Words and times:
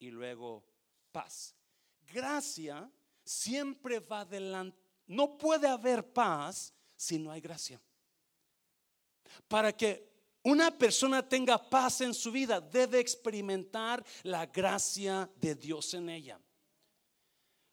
y 0.00 0.10
luego 0.10 0.64
paz. 1.12 1.54
Gracia 2.12 2.90
siempre 3.24 4.00
va 4.00 4.20
adelante. 4.20 4.76
No 5.06 5.38
puede 5.38 5.68
haber 5.68 6.12
paz 6.12 6.72
si 6.96 7.18
no 7.18 7.30
hay 7.30 7.40
gracia. 7.40 7.80
Para 9.46 9.76
que 9.76 10.10
una 10.42 10.76
persona 10.76 11.26
tenga 11.26 11.58
paz 11.58 12.00
en 12.00 12.14
su 12.14 12.32
vida, 12.32 12.60
debe 12.60 12.98
experimentar 12.98 14.04
la 14.22 14.46
gracia 14.46 15.30
de 15.36 15.54
Dios 15.54 15.94
en 15.94 16.08
ella. 16.08 16.40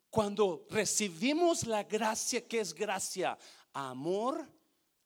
Cuando 0.10 0.66
recibimos 0.70 1.66
la 1.66 1.84
gracia, 1.84 2.46
que 2.46 2.60
es 2.60 2.74
gracia? 2.74 3.38
Amor 3.74 4.48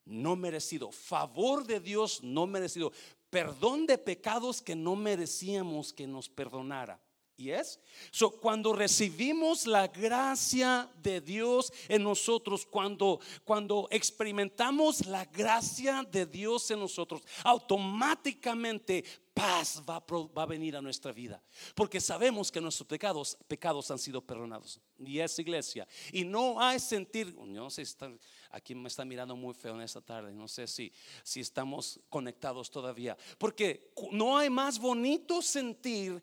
no 0.05 0.35
merecido, 0.35 0.91
favor 0.91 1.65
de 1.65 1.79
Dios 1.79 2.23
no 2.23 2.47
merecido, 2.47 2.91
perdón 3.29 3.85
de 3.85 3.97
pecados 3.97 4.61
que 4.61 4.75
no 4.75 4.95
merecíamos 4.95 5.93
que 5.93 6.07
nos 6.07 6.29
perdonara. 6.29 6.99
¿Y 7.41 7.49
es? 7.49 7.79
So, 8.11 8.29
cuando 8.29 8.71
recibimos 8.71 9.65
la 9.65 9.87
gracia 9.87 10.87
de 11.01 11.19
Dios 11.19 11.73
en 11.87 12.03
nosotros, 12.03 12.67
cuando, 12.67 13.19
cuando 13.43 13.87
experimentamos 13.89 15.07
la 15.07 15.25
gracia 15.25 16.03
de 16.03 16.27
Dios 16.27 16.69
en 16.69 16.81
nosotros, 16.81 17.23
automáticamente 17.43 19.03
paz 19.33 19.81
va 19.89 20.03
a, 20.35 20.45
venir 20.45 20.75
a 20.75 20.81
nuestra 20.81 21.11
vida. 21.11 21.41
Porque 21.73 21.99
sabemos 21.99 22.51
que 22.51 22.61
nuestros 22.61 22.87
pecados, 22.87 23.35
pecados 23.47 23.89
han 23.89 23.97
sido 23.97 24.21
perdonados. 24.21 24.79
Y 24.99 25.17
es 25.17 25.39
iglesia. 25.39 25.87
Y 26.11 26.23
no 26.23 26.61
hay 26.61 26.79
sentir, 26.79 27.33
no 27.35 27.71
sé, 27.71 27.81
está, 27.81 28.11
aquí 28.51 28.75
me 28.75 28.87
está 28.87 29.03
mirando 29.03 29.35
muy 29.35 29.55
feo 29.55 29.73
en 29.73 29.81
esta 29.81 30.01
tarde. 30.01 30.31
No 30.31 30.47
sé 30.47 30.67
si, 30.67 30.91
si 31.23 31.39
estamos 31.39 31.99
conectados 32.09 32.69
todavía. 32.69 33.17
Porque 33.39 33.91
no 34.11 34.37
hay 34.37 34.49
más 34.49 34.77
bonito 34.77 35.41
sentir 35.41 36.21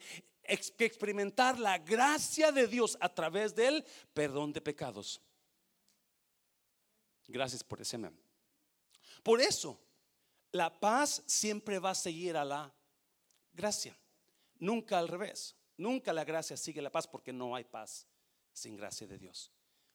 experimentar 0.48 1.58
la 1.58 1.78
gracia 1.78 2.50
de 2.52 2.66
Dios 2.66 2.96
a 3.00 3.08
través 3.08 3.54
del 3.54 3.84
perdón 4.14 4.52
de 4.52 4.60
pecados. 4.60 5.20
Gracias 7.26 7.62
por 7.62 7.80
ese 7.80 7.98
meme. 7.98 8.18
Por 9.22 9.40
eso, 9.40 9.78
la 10.52 10.80
paz 10.80 11.22
siempre 11.26 11.78
va 11.78 11.90
a 11.90 11.94
seguir 11.94 12.36
a 12.36 12.44
la 12.44 12.72
gracia. 13.52 13.96
Nunca 14.58 14.98
al 14.98 15.08
revés. 15.08 15.54
Nunca 15.76 16.12
la 16.12 16.24
gracia 16.24 16.56
sigue 16.56 16.82
la 16.82 16.90
paz 16.90 17.06
porque 17.06 17.32
no 17.32 17.54
hay 17.54 17.64
paz 17.64 18.06
sin 18.52 18.76
gracia 18.76 19.06
de 19.06 19.18
Dios. 19.18 19.52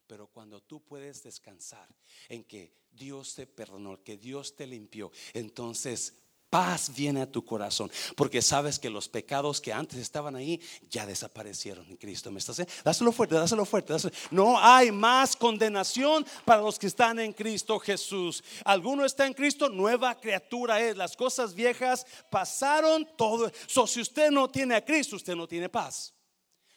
Pero 0.08 0.28
cuando 0.28 0.62
tú 0.62 0.82
puedes 0.84 1.24
descansar 1.24 1.90
en 2.30 2.44
que 2.44 2.74
Dios 2.92 3.36
te 3.36 3.48
perdonó, 3.48 4.04
que 4.04 4.18
Dios 4.18 4.56
te 4.56 4.68
limpió, 4.68 5.12
entonces 5.34 6.23
paz 6.54 6.94
viene 6.94 7.20
a 7.20 7.26
tu 7.26 7.44
corazón, 7.44 7.90
porque 8.16 8.40
sabes 8.40 8.78
que 8.78 8.88
los 8.88 9.10
pecados 9.10 9.60
que 9.60 9.74
antes 9.74 9.98
estaban 9.98 10.36
ahí 10.36 10.62
ya 10.88 11.04
desaparecieron 11.04 11.90
en 11.90 11.98
Cristo. 11.98 12.30
¿Me 12.30 12.38
estás? 12.38 12.62
Dáselo 12.84 13.12
fuerte, 13.12 13.34
dáselo 13.34 13.66
fuerte. 13.66 13.96
No 14.30 14.60
hay 14.60 14.92
más 14.92 15.36
condenación 15.36 16.24
para 16.46 16.62
los 16.62 16.78
que 16.78 16.86
están 16.86 17.18
en 17.18 17.34
Cristo 17.34 17.80
Jesús. 17.80 18.44
Alguno 18.66 19.04
está 19.04 19.26
en 19.26 19.34
Cristo, 19.34 19.68
nueva 19.68 20.14
criatura 20.14 20.80
es. 20.80 20.96
Las 20.96 21.18
cosas 21.18 21.56
viejas 21.56 22.06
pasaron 22.30 23.10
todo. 23.18 23.52
Si 23.88 24.00
usted 24.00 24.30
no 24.30 24.48
tiene 24.48 24.76
a 24.76 24.86
Cristo, 24.86 25.16
usted 25.16 25.36
no 25.36 25.48
tiene 25.48 25.70
paz. 25.70 26.14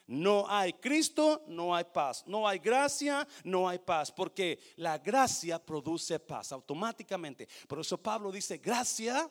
No 0.07 0.49
hay 0.49 0.73
Cristo, 0.73 1.43
no 1.49 1.77
hay 1.77 1.85
paz. 1.85 2.25
No 2.27 2.49
hay 2.49 2.61
gracia, 2.61 3.29
no 3.45 3.69
hay 3.69 3.79
paz. 3.79 4.11
Porque 4.11 4.59
la 4.77 4.97
gracia 4.97 5.59
produce 5.59 6.19
paz 6.19 6.51
automáticamente. 6.53 7.47
Por 7.69 7.81
eso 7.81 7.99
Pablo 7.99 8.33
dice, 8.33 8.57
gracia 8.57 9.31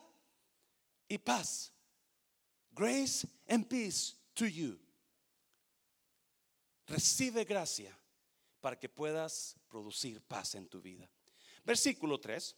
y 1.07 1.17
paz. 1.17 1.71
Grace 2.73 3.27
and 3.47 3.67
peace 3.67 4.15
to 4.33 4.45
you. 4.45 4.77
Recibe 6.87 7.45
gracia 7.45 7.97
para 8.61 8.77
que 8.77 8.89
puedas 8.89 9.55
producir 9.67 10.21
paz 10.21 10.55
en 10.55 10.67
tu 10.67 10.81
vida. 10.81 11.09
Versículo 11.63 12.19
3. 12.19 12.55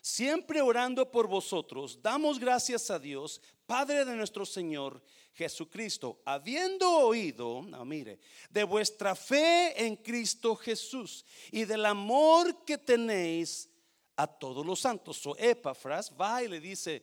Siempre 0.00 0.60
orando 0.60 1.10
por 1.10 1.26
vosotros, 1.26 2.00
damos 2.00 2.38
gracias 2.38 2.90
a 2.90 2.98
Dios, 2.98 3.40
Padre 3.66 4.04
de 4.04 4.14
nuestro 4.14 4.46
Señor 4.46 5.02
Jesucristo, 5.32 6.22
habiendo 6.24 6.88
oído, 6.98 7.62
no, 7.62 7.84
mire, 7.84 8.20
de 8.48 8.62
vuestra 8.62 9.16
fe 9.16 9.84
en 9.84 9.96
Cristo 9.96 10.54
Jesús 10.54 11.24
y 11.50 11.64
del 11.64 11.84
amor 11.84 12.64
que 12.64 12.78
tenéis 12.78 13.68
a 14.16 14.26
todos 14.26 14.64
los 14.64 14.80
santos. 14.80 15.18
So 15.18 15.36
Epafras 15.38 16.12
va 16.18 16.42
y 16.42 16.48
le 16.48 16.60
dice, 16.60 17.02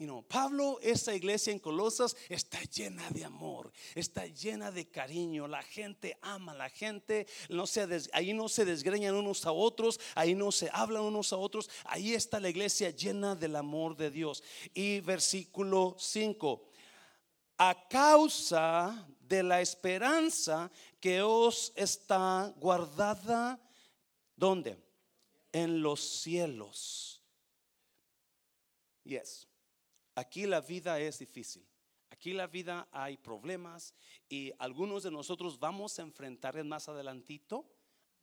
You 0.00 0.06
know, 0.06 0.22
Pablo, 0.22 0.78
esa 0.80 1.14
iglesia 1.14 1.52
en 1.52 1.58
Colosas 1.58 2.16
está 2.30 2.58
llena 2.62 3.06
de 3.10 3.22
amor, 3.22 3.70
está 3.94 4.24
llena 4.26 4.72
de 4.72 4.88
cariño. 4.88 5.46
La 5.46 5.62
gente 5.62 6.16
ama, 6.22 6.54
la 6.54 6.70
gente 6.70 7.26
no 7.50 7.66
se 7.66 7.86
ahí 8.14 8.32
no 8.32 8.48
se 8.48 8.64
desgreñan 8.64 9.14
unos 9.14 9.44
a 9.44 9.52
otros, 9.52 10.00
ahí 10.14 10.34
no 10.34 10.52
se 10.52 10.70
hablan 10.72 11.02
unos 11.02 11.34
a 11.34 11.36
otros. 11.36 11.68
Ahí 11.84 12.14
está 12.14 12.40
la 12.40 12.48
iglesia 12.48 12.88
llena 12.88 13.34
del 13.34 13.54
amor 13.56 13.94
de 13.94 14.10
Dios. 14.10 14.42
Y 14.72 15.00
versículo 15.00 15.94
5. 15.98 16.66
A 17.58 17.86
causa 17.86 19.06
de 19.20 19.42
la 19.42 19.60
esperanza 19.60 20.70
que 20.98 21.20
os 21.20 21.74
está 21.76 22.54
guardada, 22.56 23.60
¿dónde? 24.34 24.78
En 25.52 25.82
los 25.82 26.00
cielos. 26.00 27.22
Yes. 29.04 29.48
Aquí 30.14 30.46
la 30.46 30.60
vida 30.60 31.00
es 31.00 31.18
difícil. 31.18 31.66
Aquí 32.10 32.32
la 32.32 32.46
vida 32.46 32.88
hay 32.92 33.16
problemas 33.16 33.94
y 34.28 34.52
algunos 34.58 35.04
de 35.04 35.10
nosotros 35.10 35.58
vamos 35.58 35.98
a 35.98 36.02
enfrentar 36.02 36.62
más 36.64 36.88
adelantito. 36.88 37.72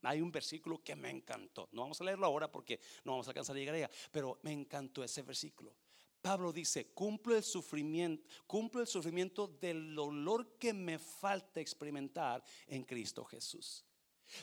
Hay 0.04 0.22
un 0.22 0.32
versículo 0.32 0.84
que 0.84 0.96
me 0.96 1.10
encantó. 1.10 1.68
No 1.72 1.82
vamos 1.82 2.00
a 2.00 2.04
leerlo 2.04 2.28
ahora 2.28 2.52
porque 2.52 2.80
no 3.04 3.14
vamos 3.14 3.28
a 3.28 3.32
alcanzar 3.32 3.56
a 3.56 3.60
llegar 3.60 3.76
allá, 3.76 3.90
pero 4.12 4.40
me 4.44 4.52
encantó 4.52 5.04
ese 5.04 5.24
versículo. 5.24 5.76
Pablo 6.22 6.52
dice, 6.52 6.92
cumple 6.94 7.38
el 7.38 7.44
sufrimiento, 7.44 8.24
cumple 8.46 8.82
el 8.82 8.88
sufrimiento 8.88 9.48
del 9.48 9.96
dolor 9.96 10.58
que 10.60 10.74
me 10.74 11.00
falta 11.00 11.60
experimentar 11.60 12.44
en 12.68 12.84
Cristo 12.84 13.24
Jesús. 13.24 13.87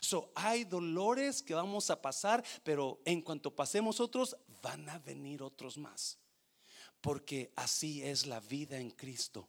So, 0.00 0.30
hay 0.34 0.64
dolores 0.64 1.42
que 1.42 1.54
vamos 1.54 1.90
a 1.90 2.00
pasar, 2.00 2.44
pero 2.62 3.00
en 3.04 3.22
cuanto 3.22 3.54
pasemos 3.54 4.00
otros, 4.00 4.36
van 4.62 4.88
a 4.88 4.98
venir 4.98 5.42
otros 5.42 5.76
más 5.76 6.18
porque 7.04 7.52
así 7.54 8.02
es 8.02 8.24
la 8.24 8.40
vida 8.40 8.78
en 8.78 8.90
Cristo. 8.90 9.46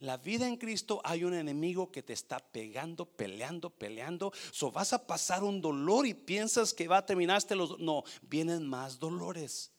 La 0.00 0.16
vida 0.16 0.48
en 0.48 0.56
Cristo 0.56 1.02
hay 1.04 1.24
un 1.24 1.34
enemigo 1.34 1.92
que 1.92 2.02
te 2.02 2.14
está 2.14 2.38
pegando, 2.38 3.04
peleando, 3.04 3.68
peleando. 3.68 4.32
So 4.50 4.72
vas 4.72 4.94
a 4.94 5.06
pasar 5.06 5.44
un 5.44 5.60
dolor 5.60 6.06
y 6.06 6.14
piensas 6.14 6.72
que 6.72 6.88
va 6.88 6.96
a 6.96 7.04
terminarte 7.04 7.54
los 7.54 7.78
no, 7.78 8.02
vienen 8.22 8.66
más 8.66 8.98
dolores. 8.98 9.72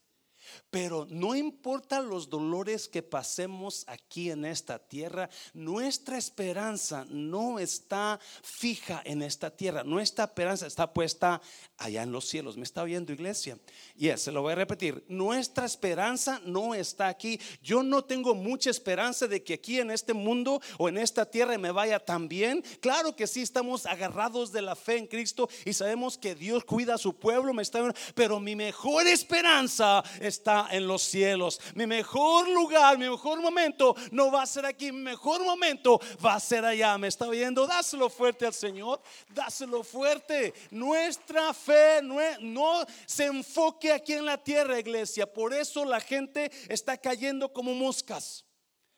Pero 0.70 1.08
no 1.10 1.36
importa 1.36 2.02
los 2.02 2.30
dolores 2.30 2.88
que 2.88 3.04
pasemos 3.04 3.84
aquí 3.88 4.32
en 4.32 4.46
esta 4.46 4.80
tierra, 4.80 5.30
nuestra 5.54 6.18
esperanza 6.18 7.06
no 7.10 7.60
está 7.60 8.20
fija 8.44 9.02
en 9.06 9.22
esta 9.22 9.50
tierra. 9.50 9.84
Nuestra 9.84 10.26
esperanza 10.26 10.68
está 10.68 10.94
puesta 10.94 11.42
allá 11.78 12.04
en 12.04 12.12
los 12.12 12.28
cielos. 12.28 12.58
¿Me 12.58 12.64
está 12.64 12.84
oyendo 12.84 13.14
iglesia? 13.14 13.58
Y 13.96 14.10
se 14.18 14.32
lo 14.32 14.42
voy 14.42 14.54
a 14.54 14.56
repetir. 14.56 15.04
Nuestra 15.08 15.66
esperanza 15.66 16.42
no 16.46 16.76
está 16.76 17.08
aquí. 17.08 17.40
Yo 17.62 17.84
no 17.84 18.04
tengo 18.04 18.36
mucha 18.36 18.70
esperanza 18.70 19.28
de 19.28 19.44
que 19.44 19.56
aquí 19.56 19.80
en 19.80 19.92
este 19.92 20.14
mundo 20.14 20.62
o 20.78 20.90
en 20.90 20.98
esta 20.98 21.26
tierra 21.26 21.58
me 21.58 21.72
vaya 21.72 22.00
tan 22.00 22.28
bien. 22.28 22.64
Claro 22.80 23.16
que 23.16 23.28
sí 23.28 23.42
estamos 23.42 23.86
agarrados 23.86 24.52
de 24.52 24.62
la 24.62 24.76
fe 24.76 24.98
en 24.98 25.08
Cristo 25.08 25.50
y 25.66 25.74
sabemos 25.74 26.18
que 26.18 26.36
Dios 26.36 26.64
cuida 26.66 26.96
a 26.96 26.98
su 26.98 27.16
pueblo. 27.16 27.54
Me 27.54 27.64
está, 27.64 27.94
pero 28.16 28.40
mi 28.40 28.56
mejor 28.56 29.08
esperanza 29.08 30.04
es 30.20 30.37
está 30.38 30.68
en 30.72 30.88
los 30.88 31.02
cielos. 31.02 31.60
Mi 31.74 31.86
mejor 31.86 32.48
lugar, 32.50 32.98
mi 32.98 33.10
mejor 33.10 33.42
momento 33.42 33.96
no 34.12 34.32
va 34.32 34.44
a 34.44 34.46
ser 34.46 34.66
aquí, 34.66 34.92
mi 34.92 35.02
mejor 35.02 35.44
momento 35.44 36.00
va 36.24 36.36
a 36.36 36.40
ser 36.40 36.64
allá. 36.66 36.98
¿Me 36.98 37.08
está 37.08 37.28
viendo? 37.30 37.66
Dáselo 37.66 38.10
fuerte 38.10 38.46
al 38.46 38.54
Señor, 38.54 39.02
dáselo 39.30 39.84
fuerte. 39.84 40.54
Nuestra 40.72 41.54
fe 41.54 42.02
no, 42.02 42.86
se 43.06 43.26
enfoque 43.26 43.92
aquí 43.92 44.14
en 44.14 44.26
la 44.26 44.38
tierra, 44.38 44.80
iglesia. 44.80 45.32
Por 45.32 45.54
eso 45.54 45.84
la 45.86 46.00
gente 46.00 46.52
está 46.70 46.98
cayendo 46.98 47.52
como 47.52 47.74
moscas. 47.74 48.46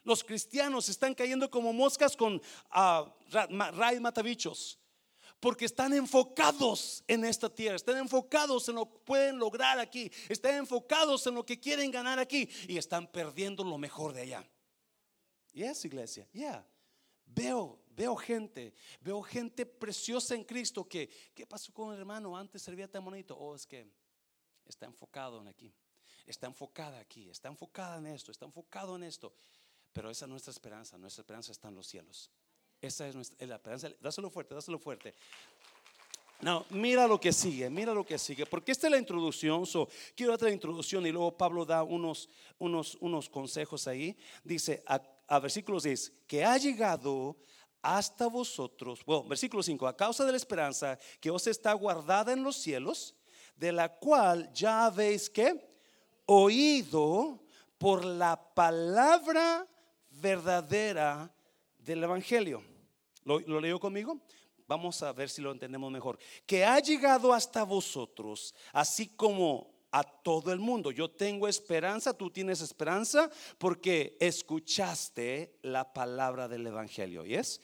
Los 0.03 0.23
cristianos 0.23 0.89
están 0.89 1.13
cayendo 1.13 1.49
como 1.49 1.73
moscas 1.73 2.15
con 2.15 2.35
uh, 2.35 3.05
Ray 3.73 3.99
Matabichos 3.99 4.78
porque 5.39 5.65
están 5.65 5.93
enfocados 5.93 7.03
en 7.07 7.23
esta 7.23 7.53
tierra, 7.53 7.75
están 7.75 7.97
enfocados 7.97 8.67
en 8.69 8.75
lo 8.75 8.89
que 8.89 8.99
pueden 8.99 9.39
lograr 9.39 9.79
aquí, 9.79 10.11
están 10.27 10.55
enfocados 10.55 11.25
en 11.27 11.35
lo 11.35 11.45
que 11.45 11.59
quieren 11.59 11.91
ganar 11.91 12.19
aquí 12.19 12.49
y 12.67 12.77
están 12.77 13.07
perdiendo 13.07 13.63
lo 13.63 13.77
mejor 13.77 14.13
de 14.13 14.21
allá. 14.21 14.49
Yes, 15.53 15.85
iglesia, 15.85 16.27
yeah. 16.31 16.65
Veo, 17.25 17.79
veo 17.89 18.15
gente, 18.15 18.73
veo 19.01 19.21
gente 19.21 19.65
preciosa 19.65 20.35
en 20.35 20.43
Cristo 20.43 20.87
que, 20.87 21.09
¿qué 21.33 21.45
pasó 21.45 21.71
con 21.73 21.93
el 21.93 21.99
hermano? 21.99 22.35
Antes 22.35 22.61
servía 22.61 22.89
tan 22.89 23.05
bonito. 23.05 23.37
Oh, 23.37 23.55
es 23.55 23.65
que 23.65 23.87
está 24.65 24.85
enfocado 24.85 25.39
en 25.41 25.47
aquí, 25.47 25.73
está 26.25 26.47
enfocada 26.47 26.99
aquí, 26.99 27.29
está 27.29 27.47
enfocada 27.47 27.97
en 27.97 28.07
esto, 28.07 28.31
está 28.31 28.45
enfocado 28.45 28.95
en 28.95 29.03
esto. 29.03 29.33
Pero 29.93 30.09
esa 30.09 30.25
es 30.25 30.29
nuestra 30.29 30.51
esperanza, 30.51 30.97
nuestra 30.97 31.21
esperanza 31.21 31.51
está 31.51 31.67
en 31.69 31.75
los 31.75 31.87
cielos. 31.87 32.31
Esa 32.81 33.07
es 33.07 33.15
nuestra 33.15 33.45
la 33.45 33.55
esperanza. 33.55 33.89
Dáselo 34.01 34.29
fuerte, 34.29 34.55
dáselo 34.55 34.79
fuerte. 34.79 35.13
No, 36.41 36.65
mira 36.69 37.05
lo 37.05 37.19
que 37.19 37.33
sigue, 37.33 37.69
mira 37.69 37.93
lo 37.93 38.05
que 38.05 38.17
sigue, 38.17 38.45
porque 38.45 38.71
esta 38.71 38.87
es 38.87 38.91
la 38.91 38.97
introducción. 38.97 39.65
So, 39.65 39.89
quiero 40.15 40.33
otra 40.33 40.49
introducción 40.49 41.05
y 41.05 41.11
luego 41.11 41.37
Pablo 41.37 41.65
da 41.65 41.83
unos, 41.83 42.29
unos, 42.57 42.95
unos 43.01 43.29
consejos 43.29 43.87
ahí. 43.87 44.17
Dice 44.43 44.81
a, 44.87 45.01
a 45.27 45.39
versículo 45.39 45.79
6 45.81 46.13
que 46.25 46.45
ha 46.45 46.57
llegado 46.57 47.35
hasta 47.81 48.27
vosotros, 48.27 49.03
bueno, 49.05 49.23
versículo 49.23 49.61
5, 49.61 49.87
a 49.87 49.97
causa 49.97 50.23
de 50.25 50.31
la 50.31 50.37
esperanza 50.37 50.97
que 51.19 51.29
os 51.29 51.45
está 51.47 51.73
guardada 51.73 52.31
en 52.31 52.43
los 52.43 52.55
cielos, 52.55 53.15
de 53.55 53.73
la 53.73 53.89
cual 53.89 54.49
ya 54.53 54.85
habéis 54.85 55.29
que 55.29 55.69
oído 56.25 57.43
por 57.77 58.05
la 58.05 58.53
palabra 58.53 59.67
verdadera 60.09 61.33
del 61.79 62.03
Evangelio. 62.03 62.68
¿Lo, 63.29 63.39
lo 63.41 63.61
leo 63.61 63.79
conmigo? 63.79 64.19
Vamos 64.65 65.03
a 65.03 65.13
ver 65.13 65.29
si 65.29 65.39
lo 65.39 65.51
entendemos 65.51 65.91
mejor. 65.91 66.17
Que 66.47 66.65
ha 66.65 66.79
llegado 66.79 67.31
hasta 67.31 67.61
vosotros, 67.61 68.55
así 68.73 69.09
como 69.09 69.71
a 69.91 70.03
todo 70.03 70.51
el 70.51 70.57
mundo. 70.57 70.89
Yo 70.89 71.11
tengo 71.11 71.47
esperanza, 71.47 72.17
tú 72.17 72.31
tienes 72.31 72.59
esperanza 72.61 73.29
porque 73.59 74.17
escuchaste 74.19 75.59
la 75.61 75.93
palabra 75.93 76.47
del 76.47 76.65
Evangelio. 76.65 77.23
¿Y 77.23 77.35
es? 77.35 77.61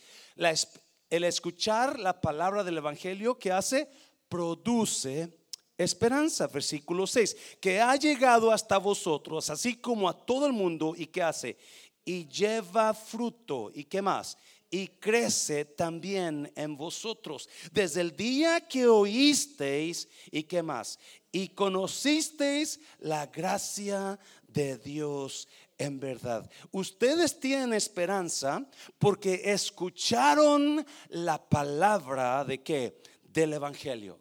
el 1.09 1.23
escuchar 1.23 1.99
la 1.99 2.21
palabra 2.21 2.63
del 2.63 2.77
Evangelio 2.77 3.39
que 3.39 3.51
hace, 3.51 3.89
produce 4.29 5.35
esperanza. 5.79 6.45
Versículo 6.45 7.07
6, 7.07 7.57
que 7.59 7.81
ha 7.81 7.95
llegado 7.95 8.51
hasta 8.51 8.77
vosotros, 8.77 9.49
así 9.49 9.77
como 9.77 10.07
a 10.07 10.25
todo 10.25 10.45
el 10.45 10.53
mundo, 10.53 10.93
y 10.95 11.07
que 11.07 11.23
hace, 11.23 11.57
y 12.03 12.27
lleva 12.27 12.93
fruto. 12.93 13.71
¿Y 13.73 13.85
qué 13.85 14.01
más? 14.01 14.37
Y 14.69 14.87
crece 14.87 15.65
también 15.65 16.51
en 16.55 16.75
vosotros. 16.75 17.49
Desde 17.71 18.01
el 18.01 18.15
día 18.15 18.61
que 18.61 18.87
oísteis 18.87 20.07
y 20.31 20.43
qué 20.43 20.61
más, 20.61 20.99
y 21.31 21.49
conocisteis 21.49 22.79
la 22.99 23.27
gracia 23.27 24.19
de 24.47 24.77
Dios 24.77 25.47
en 25.77 25.99
verdad. 25.99 26.49
Ustedes 26.71 27.39
tienen 27.39 27.73
esperanza 27.73 28.65
porque 28.97 29.41
escucharon 29.43 30.85
la 31.09 31.37
palabra 31.37 32.43
de 32.45 32.63
qué? 32.63 33.01
Del 33.23 33.53
Evangelio. 33.53 34.19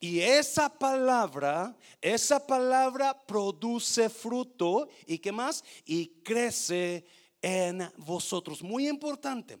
Y 0.00 0.20
esa 0.20 0.70
palabra, 0.70 1.76
esa 2.00 2.44
palabra 2.46 3.14
produce 3.26 4.08
fruto 4.08 4.88
y 5.06 5.18
qué 5.18 5.32
más? 5.32 5.62
Y 5.84 6.22
crece 6.22 7.04
en 7.42 7.90
vosotros. 7.98 8.62
Muy 8.62 8.88
importante. 8.88 9.58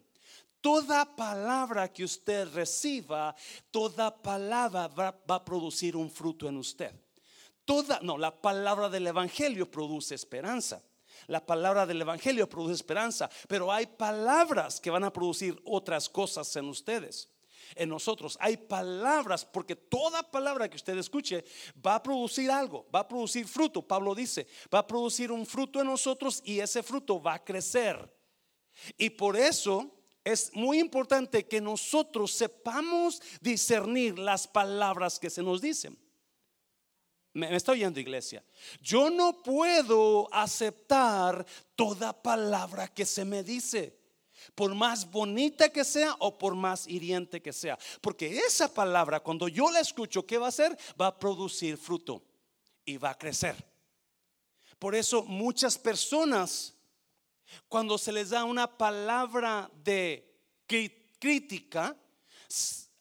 Toda 0.64 1.04
palabra 1.04 1.92
que 1.92 2.04
usted 2.04 2.48
reciba, 2.54 3.36
toda 3.70 4.10
palabra 4.10 4.88
va, 4.88 5.34
a 5.34 5.44
producir 5.44 5.94
un 5.94 6.08
fruto 6.10 6.48
en 6.48 6.56
usted. 6.56 6.90
Toda, 7.66 8.00
no, 8.00 8.16
la 8.16 8.30
palabra 8.40 8.88
del 8.88 9.06
Evangelio 9.06 9.70
produce 9.70 10.14
esperanza. 10.14 10.82
La 11.26 11.44
palabra 11.44 11.84
del 11.84 12.00
Evangelio 12.00 12.48
produce 12.48 12.76
esperanza, 12.76 13.28
pero 13.46 13.70
hay 13.70 13.84
palabras 13.84 14.80
que 14.80 14.88
van 14.88 15.04
a 15.04 15.12
producir 15.12 15.60
otras 15.66 16.08
cosas 16.08 16.56
en 16.56 16.64
ustedes 16.70 17.28
en 17.76 17.90
nosotros. 17.90 18.38
Hay 18.40 18.56
palabras, 18.56 19.44
porque 19.44 19.76
toda 19.76 20.22
palabra 20.22 20.70
que 20.70 20.76
usted 20.76 20.96
escuche 20.96 21.44
va 21.86 21.96
a 21.96 22.02
producir 22.02 22.50
algo, 22.50 22.86
va 22.90 23.00
a 23.00 23.08
producir 23.08 23.46
fruto. 23.46 23.86
Pablo 23.86 24.14
dice, 24.14 24.46
va 24.72 24.78
a 24.78 24.86
producir 24.86 25.30
un 25.30 25.44
fruto 25.44 25.82
en 25.82 25.88
nosotros 25.88 26.40
y 26.42 26.60
ese 26.60 26.82
fruto 26.82 27.20
va 27.20 27.34
a 27.34 27.44
crecer. 27.44 28.10
Y 28.96 29.10
por 29.10 29.36
eso 29.36 30.03
es 30.24 30.50
muy 30.54 30.80
importante 30.80 31.46
que 31.46 31.60
nosotros 31.60 32.32
sepamos 32.32 33.20
discernir 33.40 34.18
las 34.18 34.48
palabras 34.48 35.18
que 35.18 35.28
se 35.28 35.42
nos 35.42 35.60
dicen. 35.60 35.98
Me, 37.34 37.54
está 37.54 37.72
oyendo 37.72 38.00
iglesia. 38.00 38.42
Yo 38.80 39.10
no 39.10 39.42
puedo 39.42 40.32
aceptar 40.32 41.44
toda 41.76 42.22
palabra 42.22 42.88
que 42.88 43.04
se 43.04 43.24
me 43.24 43.42
dice. 43.42 44.02
Por 44.54 44.74
más 44.74 45.10
bonita 45.10 45.68
que 45.70 45.84
sea 45.84 46.16
o 46.20 46.38
por 46.38 46.54
más 46.54 46.86
hiriente 46.86 47.42
que 47.42 47.52
sea. 47.52 47.78
Porque 48.00 48.38
esa 48.38 48.72
palabra, 48.72 49.20
cuando 49.20 49.48
yo 49.48 49.70
la 49.70 49.80
escucho, 49.80 50.26
¿qué 50.26 50.38
va 50.38 50.46
a 50.46 50.50
hacer? 50.50 50.76
Va 51.00 51.08
a 51.08 51.18
producir 51.18 51.76
fruto 51.76 52.22
y 52.84 52.96
va 52.96 53.10
a 53.10 53.18
crecer. 53.18 53.56
Por 54.78 54.94
eso 54.94 55.22
muchas 55.22 55.78
personas 55.78 56.73
cuando 57.68 57.98
se 57.98 58.12
les 58.12 58.30
da 58.30 58.44
una 58.44 58.78
palabra 58.78 59.70
de 59.82 60.40
crítica, 61.18 61.96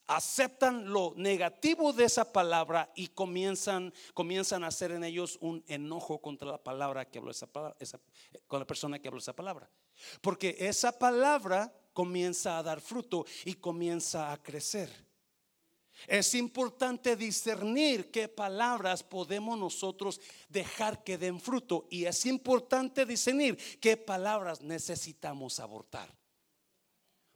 aceptan 0.08 0.92
lo 0.92 1.14
negativo 1.16 1.94
de 1.94 2.06
esa 2.06 2.32
palabra 2.32 2.92
y 2.96 3.08
comienzan, 3.08 3.94
comienzan 4.14 4.64
a 4.64 4.68
hacer 4.68 4.92
en 4.92 5.04
ellos 5.04 5.38
un 5.42 5.64
enojo 5.68 6.22
contra 6.22 6.50
la 6.50 6.64
palabra 6.64 7.06
que 7.06 7.20
habló 7.20 7.32
esa, 7.32 7.48
esa, 7.80 8.00
con 8.48 8.60
la 8.60 8.68
persona 8.68 9.00
que 9.00 9.08
habló 9.08 9.20
esa 9.20 9.34
palabra. 9.34 9.70
Porque 10.22 10.56
esa 10.60 10.98
palabra 10.98 11.74
comienza 11.94 12.58
a 12.58 12.64
dar 12.64 12.82
fruto 12.82 13.26
y 13.46 13.56
comienza 13.56 14.32
a 14.32 14.42
crecer. 14.42 14.90
Es 16.08 16.36
importante 16.36 17.16
discernir 17.16 18.12
qué 18.12 18.28
palabras 18.28 19.04
podemos 19.04 19.58
nosotros 19.58 20.20
dejar 20.50 21.04
que 21.04 21.18
den 21.18 21.40
fruto 21.40 21.88
y 21.90 22.06
es 22.06 22.26
importante 22.26 23.06
discernir 23.06 23.58
qué 23.80 23.98
palabras 23.98 24.62
necesitamos 24.62 25.60
abortar. 25.60 26.14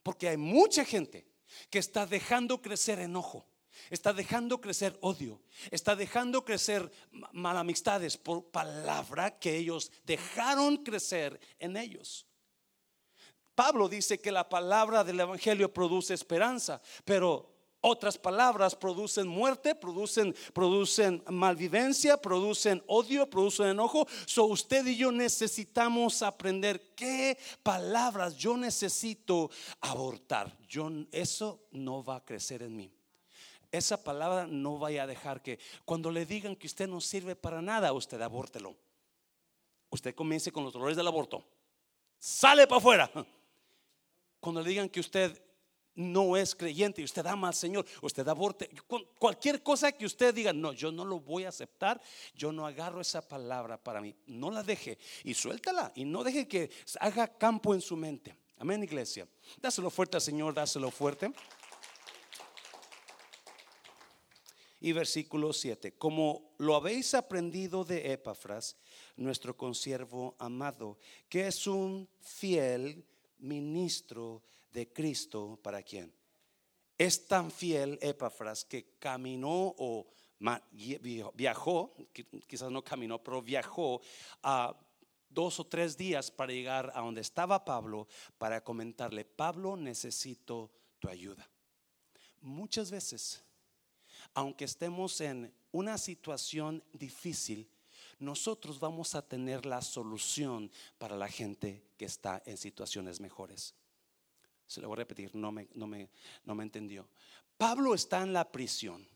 Porque 0.04 0.30
hay 0.30 0.38
mucha 0.38 0.86
gente 0.86 1.28
que 1.70 1.80
está 1.80 2.06
dejando 2.06 2.62
crecer 2.62 3.00
enojo, 3.00 3.46
está 3.90 4.14
dejando 4.14 4.60
crecer 4.60 4.98
odio, 5.02 5.42
está 5.72 5.96
dejando 5.96 6.44
crecer 6.44 6.92
malamistades 7.32 8.18
por 8.18 8.50
palabra 8.50 9.38
que 9.40 9.58
ellos 9.58 9.92
dejaron 10.06 10.78
crecer 10.78 11.40
en 11.60 11.78
ellos. 11.78 12.26
Pablo 13.56 13.90
dice 13.90 14.20
que 14.20 14.32
la 14.32 14.48
palabra 14.48 15.04
del 15.04 15.20
Evangelio 15.20 15.74
produce 15.74 16.14
esperanza, 16.14 16.80
pero 17.04 17.57
otras 17.82 18.18
palabras 18.18 18.76
producen 18.76 19.28
muerte, 19.28 19.76
producen, 19.76 20.36
producen 20.54 21.24
malvivencia, 21.30 22.18
producen 22.18 22.84
odio, 22.88 23.30
producen 23.30 23.68
enojo. 23.68 24.08
So 24.26 24.46
usted 24.46 24.86
y 24.88 24.98
yo 24.98 25.12
necesitamos 25.12 26.22
aprender 26.22 26.96
qué 26.96 27.38
palabras 27.64 28.36
yo 28.36 28.58
necesito 28.58 29.50
abortar. 29.80 30.58
Yo, 30.68 30.90
eso 31.12 31.68
no 31.72 32.04
va 32.04 32.18
a 32.18 32.26
crecer 32.26 32.64
en 32.64 32.76
mí. 32.76 32.92
Esa 33.72 34.02
palabra 34.04 34.48
no 34.48 34.80
vaya 34.80 35.04
a 35.04 35.08
dejar 35.08 35.42
que 35.42 35.60
cuando 35.86 36.10
le 36.10 36.26
digan 36.26 36.56
que 36.56 36.68
usted 36.68 36.88
no 36.88 37.02
sirve 37.02 37.36
para 37.36 37.62
nada, 37.62 37.94
usted 37.94 38.22
abórtelo. 38.22 38.76
Usted 39.90 40.16
comience 40.16 40.52
con 40.52 40.64
los 40.64 40.74
dolores 40.74 40.98
del 40.98 41.08
aborto. 41.08 41.44
Sale 42.18 42.66
para 42.66 42.80
afuera. 42.80 43.12
Cuando 44.40 44.62
le 44.62 44.70
digan 44.70 44.90
que 44.90 45.00
usted 45.00 45.42
no 45.98 46.38
es 46.38 46.56
creyente 46.56 47.02
y 47.02 47.06
usted 47.06 47.26
ama 47.26 47.50
al 47.50 47.56
Señor, 47.56 47.86
usted 48.02 48.26
aborte, 48.28 48.70
cualquier 49.18 49.64
cosa 49.64 49.92
que 49.92 50.06
usted 50.06 50.34
diga, 50.34 50.54
no, 50.54 50.72
yo 50.72 50.92
no 50.92 51.04
lo 51.04 51.20
voy 51.20 51.44
a 51.44 51.50
aceptar, 51.50 52.00
yo 52.36 52.52
no 52.52 52.66
agarro 52.66 53.02
esa 53.02 53.28
palabra 53.28 53.78
para 53.78 54.00
mí, 54.00 54.16
no 54.28 54.52
la 54.52 54.64
deje 54.64 55.00
y 55.24 55.34
suéltala 55.34 55.92
y 55.96 56.06
no 56.06 56.24
deje 56.24 56.48
que 56.48 56.70
haga 57.00 57.28
campo 57.28 57.74
en 57.74 57.82
su 57.82 57.98
mente. 57.98 58.38
Amén, 58.60 58.84
iglesia. 58.84 59.28
Dáselo 59.60 59.90
fuerte 59.90 60.18
al 60.18 60.22
Señor, 60.22 60.54
dáselo 60.54 60.92
fuerte. 60.92 61.32
Y 64.80 64.92
versículo 64.92 65.54
7, 65.54 65.94
como 65.94 66.52
lo 66.60 66.76
habéis 66.76 67.16
aprendido 67.16 67.84
de 67.84 68.14
Epafras, 68.14 68.78
nuestro 69.16 69.58
consiervo 69.58 70.36
amado, 70.38 71.00
que 71.28 71.48
es 71.48 71.66
un 71.66 72.08
fiel 72.20 73.04
ministro 73.40 74.44
Cristo 74.86 75.60
para 75.64 75.82
quién. 75.82 76.14
Es 76.98 77.28
tan 77.28 77.50
fiel 77.52 77.98
Epafras 78.02 78.66
que 78.66 78.98
caminó 79.00 79.76
o 79.78 80.08
viajó, 81.34 81.96
quizás 82.48 82.72
no 82.72 82.84
caminó, 82.84 83.24
pero 83.24 83.42
viajó 83.42 84.02
a 84.44 84.76
dos 85.30 85.60
o 85.60 85.66
tres 85.66 85.98
días 85.98 86.32
para 86.32 86.54
llegar 86.54 86.92
a 86.96 87.02
donde 87.02 87.22
estaba 87.22 87.66
Pablo 87.66 88.08
para 88.38 88.64
comentarle, 88.64 89.26
Pablo, 89.26 89.76
necesito 89.76 90.72
tu 91.00 91.10
ayuda. 91.10 91.48
Muchas 92.42 92.92
veces, 92.92 93.44
aunque 94.34 94.66
estemos 94.66 95.20
en 95.22 95.54
una 95.72 95.98
situación 95.98 96.84
difícil, 96.94 97.70
nosotros 98.20 98.80
vamos 98.80 99.16
a 99.16 99.28
tener 99.28 99.66
la 99.66 99.82
solución 99.82 100.72
para 100.98 101.16
la 101.16 101.28
gente 101.28 101.84
que 101.98 102.06
está 102.06 102.42
en 102.46 102.58
situaciones 102.58 103.20
mejores. 103.20 103.76
Se 104.68 104.82
lo 104.82 104.88
voy 104.88 104.96
a 104.96 104.98
repetir, 104.98 105.34
no 105.34 105.52
me, 105.52 105.68
no 105.74 105.88
me, 105.88 106.10
no 106.44 106.54
me 106.54 106.64
entendió. 106.64 107.08
Pablo 107.58 107.96
está 107.96 108.22
en 108.22 108.34
la 108.34 108.52
prisión 108.52 109.08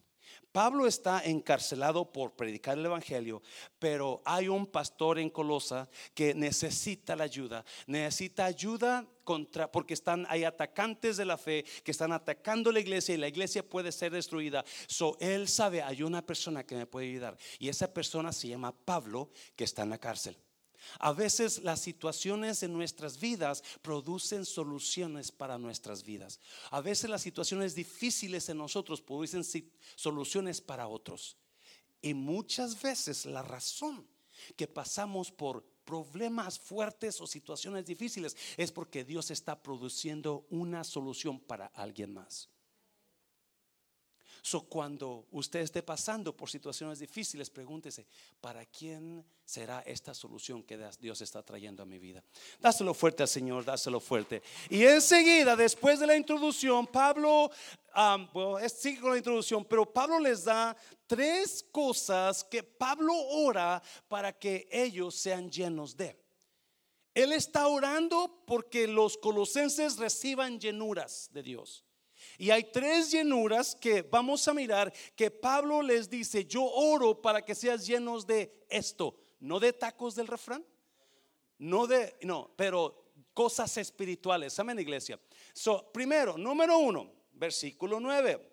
Pablo 0.52 0.86
está 0.86 1.22
encarcelado 1.24 2.12
por 2.12 2.36
predicar 2.36 2.78
el 2.78 2.86
Evangelio, 2.86 3.42
pero 3.80 4.22
hay 4.26 4.50
un 4.50 4.68
pastor 4.68 5.18
en 5.18 5.30
Colosa 5.30 5.90
que 6.14 6.34
necesita 6.34 7.16
la 7.16 7.24
ayuda, 7.24 7.64
necesita 7.88 8.46
ayuda 8.46 9.08
contra, 9.24 9.72
porque 9.72 9.94
están, 9.94 10.26
hay 10.30 10.44
atacantes 10.44 11.16
de 11.16 11.26
la 11.26 11.38
fe 11.38 11.64
que 11.84 11.92
están 11.92 12.12
atacando 12.12 12.72
la 12.72 12.82
iglesia 12.82 13.16
y 13.16 13.18
la 13.18 13.30
iglesia 13.30 13.68
puede 13.68 13.94
ser 13.94 14.12
destruida. 14.12 14.66
So, 14.88 15.16
él 15.22 15.48
sabe, 15.48 15.82
hay 15.82 16.04
una 16.04 16.26
persona 16.26 16.66
que 16.66 16.76
me 16.76 16.86
puede 16.86 17.08
ayudar 17.08 17.38
y 17.58 17.70
esa 17.70 17.94
persona 17.94 18.34
se 18.34 18.50
llama 18.50 18.74
Pablo 18.74 19.30
que 19.56 19.64
está 19.64 19.84
en 19.84 19.92
la 19.92 20.00
cárcel. 20.00 20.38
A 21.00 21.14
veces 21.14 21.64
las 21.64 21.82
situaciones 21.82 22.64
en 22.64 22.74
nuestras 22.74 23.20
vidas 23.20 23.64
producen 23.82 24.46
soluciones 24.46 25.32
para 25.32 25.58
nuestras 25.58 26.04
vidas. 26.04 26.40
A 26.70 26.82
veces 26.82 27.10
las 27.10 27.22
situaciones 27.22 27.76
difíciles 27.76 28.50
en 28.50 28.58
nosotros 28.58 29.02
producen 29.02 29.44
soluciones 29.96 30.62
para 30.62 30.88
otros. 30.88 31.38
Y 32.02 32.14
muchas 32.14 32.82
veces 32.82 33.26
la 33.26 33.42
razón 33.42 34.08
que 34.56 34.68
pasamos 34.68 35.32
por 35.32 35.64
problemas 35.86 36.60
fuertes 36.60 37.20
o 37.22 37.28
situaciones 37.28 37.86
difíciles 37.86 38.36
es 38.58 38.72
porque 38.72 39.04
Dios 39.04 39.32
está 39.32 39.62
produciendo 39.62 40.46
una 40.50 40.84
solución 40.84 41.40
para 41.40 41.68
alguien 41.68 42.14
más. 42.14 42.51
So, 44.44 44.62
cuando 44.62 45.28
usted 45.32 45.60
esté 45.60 45.84
pasando 45.84 46.36
por 46.36 46.50
situaciones 46.50 46.98
difíciles, 46.98 47.52
pregúntese, 47.52 48.08
¿para 48.40 48.66
quién 48.66 49.24
será 49.46 49.82
esta 49.82 50.16
solución 50.16 50.64
que 50.64 50.80
Dios 51.00 51.22
está 51.22 51.44
trayendo 51.44 51.84
a 51.84 51.86
mi 51.86 52.00
vida? 52.00 52.24
Dáselo 52.60 52.96
fuerte 52.96 53.22
al 53.22 53.30
Señor, 53.30 53.64
dáselo 53.64 54.00
fuerte. 54.00 54.42
Y 54.68 54.84
enseguida, 54.84 55.56
después 55.56 56.00
de 56.00 56.08
la 56.08 56.18
introducción, 56.18 56.88
Pablo, 56.88 57.52
bueno, 58.34 58.58
sigue 58.68 59.00
con 59.00 59.12
la 59.12 59.18
introducción, 59.18 59.64
pero 59.64 59.86
Pablo 59.86 60.20
les 60.20 60.44
da 60.44 60.76
tres 61.06 61.64
cosas 61.72 62.44
que 62.44 62.64
Pablo 62.64 63.14
ora 63.14 63.80
para 64.08 64.34
que 64.34 64.68
ellos 64.72 65.14
sean 65.14 65.52
llenos 65.52 65.96
de. 65.96 66.20
Él 67.14 67.32
está 67.34 67.68
orando 67.68 68.44
porque 68.48 68.88
los 68.88 69.18
colosenses 69.18 69.98
reciban 69.98 70.60
llenuras 70.60 71.30
de 71.32 71.44
Dios. 71.44 71.86
Y 72.38 72.50
hay 72.52 72.72
tres 72.72 73.12
llenuras 73.12 73.76
que 73.76 74.02
vamos 74.02 74.48
a 74.48 74.54
mirar 74.54 74.92
que 75.16 75.32
Pablo 75.32 75.82
les 75.82 76.10
dice, 76.10 76.46
yo 76.46 76.64
oro 76.64 77.22
para 77.22 77.44
que 77.44 77.56
seas 77.56 77.86
llenos 77.86 78.26
de 78.26 78.66
esto, 78.70 79.18
no 79.40 79.60
de 79.60 79.74
tacos 79.74 80.16
del 80.16 80.28
refrán, 80.28 80.66
no 81.58 81.88
de, 81.88 82.18
no, 82.22 82.52
pero 82.56 83.14
cosas 83.34 83.78
espirituales. 83.78 84.58
Amén, 84.60 84.80
iglesia. 84.80 85.20
So, 85.54 85.92
primero, 85.92 86.38
número 86.38 86.78
uno, 86.78 87.12
versículo 87.34 88.00
9. 88.00 88.50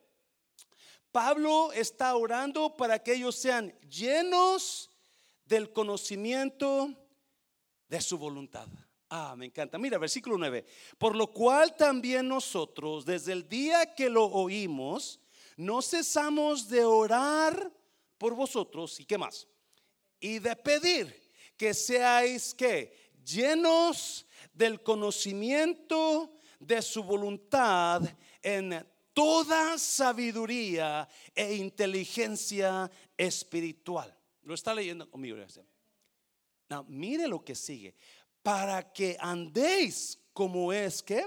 Pablo 1.10 1.72
está 1.72 2.14
orando 2.16 2.76
para 2.76 3.02
que 3.02 3.14
ellos 3.14 3.36
sean 3.36 3.72
llenos 3.88 4.90
del 5.46 5.72
conocimiento 5.72 6.94
de 7.88 8.00
su 8.00 8.18
voluntad. 8.18 8.68
Ah, 9.10 9.34
me 9.36 9.46
encanta. 9.46 9.78
Mira, 9.78 9.98
versículo 9.98 10.36
9. 10.36 10.64
Por 10.98 11.16
lo 11.16 11.28
cual 11.28 11.74
también 11.76 12.28
nosotros, 12.28 13.04
desde 13.06 13.32
el 13.32 13.48
día 13.48 13.94
que 13.94 14.10
lo 14.10 14.26
oímos, 14.26 15.20
no 15.56 15.80
cesamos 15.80 16.68
de 16.68 16.84
orar 16.84 17.72
por 18.18 18.34
vosotros. 18.34 19.00
¿Y 19.00 19.04
qué 19.06 19.16
más? 19.16 19.48
Y 20.20 20.38
de 20.40 20.54
pedir 20.56 21.30
que 21.56 21.72
seáis 21.72 22.54
que 22.54 23.12
llenos 23.24 24.26
del 24.52 24.82
conocimiento 24.82 26.32
de 26.58 26.82
su 26.82 27.02
voluntad 27.02 28.02
en 28.42 28.86
toda 29.12 29.78
sabiduría 29.78 31.08
e 31.34 31.54
inteligencia 31.54 32.90
espiritual. 33.16 34.14
Lo 34.42 34.54
está 34.54 34.74
leyendo 34.74 35.10
conmigo. 35.10 35.36
Mire 36.86 37.26
lo 37.26 37.44
que 37.44 37.54
sigue 37.54 37.94
para 38.48 38.82
que 38.94 39.14
andéis 39.20 40.18
como 40.32 40.72
es 40.72 41.02
que 41.02 41.22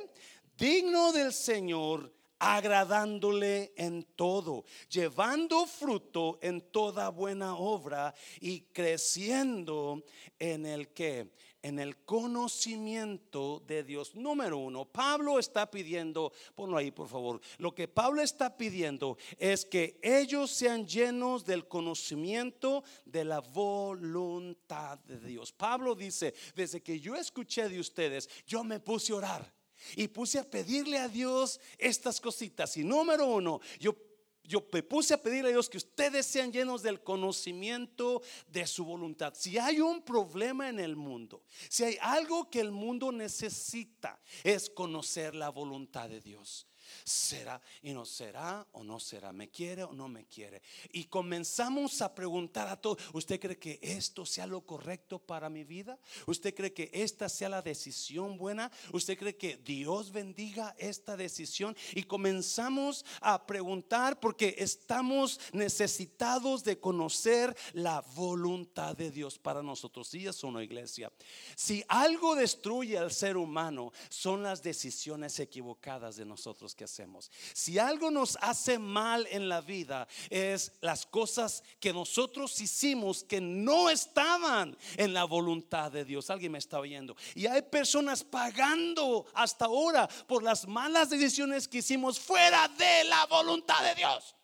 digno 0.57 1.11
del 1.11 1.31
Señor, 1.31 2.11
agradándole 2.41 3.71
en 3.75 4.03
todo, 4.15 4.65
llevando 4.89 5.67
fruto 5.67 6.39
en 6.41 6.59
toda 6.71 7.09
buena 7.09 7.55
obra 7.55 8.15
y 8.39 8.61
creciendo 8.61 10.03
en 10.39 10.65
el 10.65 10.87
que 10.89 11.29
en 11.61 11.77
el 11.77 11.97
conocimiento 11.97 13.61
de 13.67 13.83
Dios. 13.83 14.15
Número 14.15 14.57
uno, 14.57 14.85
Pablo 14.85 15.37
está 15.37 15.69
pidiendo, 15.69 16.33
ponlo 16.55 16.77
ahí 16.77 16.89
por 16.89 17.07
favor, 17.07 17.39
lo 17.59 17.75
que 17.75 17.87
Pablo 17.87 18.23
está 18.23 18.57
pidiendo 18.57 19.19
es 19.37 19.63
que 19.63 19.99
ellos 20.01 20.49
sean 20.49 20.87
llenos 20.87 21.45
del 21.45 21.67
conocimiento 21.67 22.83
de 23.05 23.23
la 23.23 23.41
voluntad 23.41 24.97
de 24.99 25.19
Dios. 25.19 25.51
Pablo 25.51 25.93
dice, 25.93 26.33
desde 26.55 26.81
que 26.81 26.99
yo 26.99 27.15
escuché 27.15 27.69
de 27.69 27.79
ustedes, 27.79 28.27
yo 28.47 28.63
me 28.63 28.79
puse 28.79 29.13
a 29.13 29.17
orar. 29.17 29.60
Y 29.95 30.07
puse 30.07 30.39
a 30.39 30.49
pedirle 30.49 30.97
a 30.97 31.07
Dios 31.07 31.59
estas 31.77 32.19
cositas. 32.19 32.77
Y 32.77 32.83
número 32.83 33.25
uno, 33.25 33.59
yo 33.79 33.95
yo 34.43 34.67
me 34.73 34.83
puse 34.83 35.13
a 35.13 35.21
pedirle 35.21 35.49
a 35.49 35.53
Dios 35.53 35.69
que 35.69 35.77
ustedes 35.77 36.25
sean 36.25 36.51
llenos 36.51 36.83
del 36.83 37.01
conocimiento 37.01 38.21
de 38.47 38.67
su 38.67 38.83
voluntad. 38.83 39.33
Si 39.35 39.57
hay 39.57 39.79
un 39.79 40.01
problema 40.01 40.67
en 40.67 40.79
el 40.79 40.95
mundo, 40.95 41.43
si 41.69 41.85
hay 41.85 41.97
algo 42.01 42.49
que 42.49 42.59
el 42.59 42.71
mundo 42.71 43.11
necesita, 43.11 44.19
es 44.43 44.69
conocer 44.69 45.35
la 45.35 45.49
voluntad 45.49 46.09
de 46.09 46.19
Dios 46.19 46.67
será 47.03 47.61
y 47.81 47.93
no 47.93 48.05
será 48.05 48.67
o 48.73 48.83
no 48.83 48.99
será, 48.99 49.31
me 49.31 49.49
quiere 49.49 49.83
o 49.83 49.93
no 49.93 50.07
me 50.07 50.25
quiere. 50.25 50.61
Y 50.91 51.05
comenzamos 51.05 52.01
a 52.01 52.13
preguntar 52.13 52.67
a 52.67 52.79
todos, 52.79 52.99
¿usted 53.13 53.39
cree 53.39 53.57
que 53.57 53.79
esto 53.81 54.25
sea 54.25 54.47
lo 54.47 54.61
correcto 54.61 55.19
para 55.19 55.49
mi 55.49 55.63
vida? 55.63 55.99
¿Usted 56.27 56.53
cree 56.53 56.73
que 56.73 56.89
esta 56.93 57.29
sea 57.29 57.49
la 57.49 57.61
decisión 57.61 58.37
buena? 58.37 58.71
¿Usted 58.93 59.17
cree 59.17 59.35
que 59.35 59.57
Dios 59.57 60.11
bendiga 60.11 60.75
esta 60.77 61.17
decisión? 61.17 61.75
Y 61.93 62.03
comenzamos 62.03 63.05
a 63.21 63.45
preguntar 63.45 64.19
porque 64.19 64.55
estamos 64.57 65.39
necesitados 65.53 66.63
de 66.63 66.79
conocer 66.79 67.55
la 67.73 68.01
voluntad 68.15 68.95
de 68.95 69.11
Dios 69.11 69.37
para 69.37 69.61
nosotros. 69.61 70.13
Y 70.13 70.27
es 70.27 70.43
una 70.43 70.63
iglesia. 70.63 71.11
Si 71.55 71.83
algo 71.87 72.35
destruye 72.35 72.97
al 72.97 73.11
ser 73.11 73.37
humano, 73.37 73.91
son 74.09 74.43
las 74.43 74.61
decisiones 74.61 75.39
equivocadas 75.39 76.15
de 76.15 76.25
nosotros 76.25 76.75
hacemos. 76.83 77.31
Si 77.53 77.79
algo 77.79 78.11
nos 78.11 78.37
hace 78.41 78.79
mal 78.79 79.27
en 79.31 79.49
la 79.49 79.61
vida 79.61 80.07
es 80.29 80.73
las 80.81 81.05
cosas 81.05 81.63
que 81.79 81.93
nosotros 81.93 82.59
hicimos 82.61 83.23
que 83.23 83.41
no 83.41 83.89
estaban 83.89 84.77
en 84.97 85.13
la 85.13 85.25
voluntad 85.25 85.91
de 85.91 86.05
Dios. 86.05 86.29
Alguien 86.29 86.53
me 86.53 86.57
está 86.59 86.79
oyendo. 86.79 87.15
Y 87.35 87.47
hay 87.47 87.61
personas 87.61 88.23
pagando 88.23 89.25
hasta 89.33 89.65
ahora 89.65 90.07
por 90.27 90.43
las 90.43 90.67
malas 90.67 91.09
decisiones 91.09 91.67
que 91.67 91.79
hicimos 91.79 92.19
fuera 92.19 92.67
de 92.67 93.03
la 93.05 93.25
voluntad 93.25 93.83
de 93.83 93.95
Dios. 93.95 94.35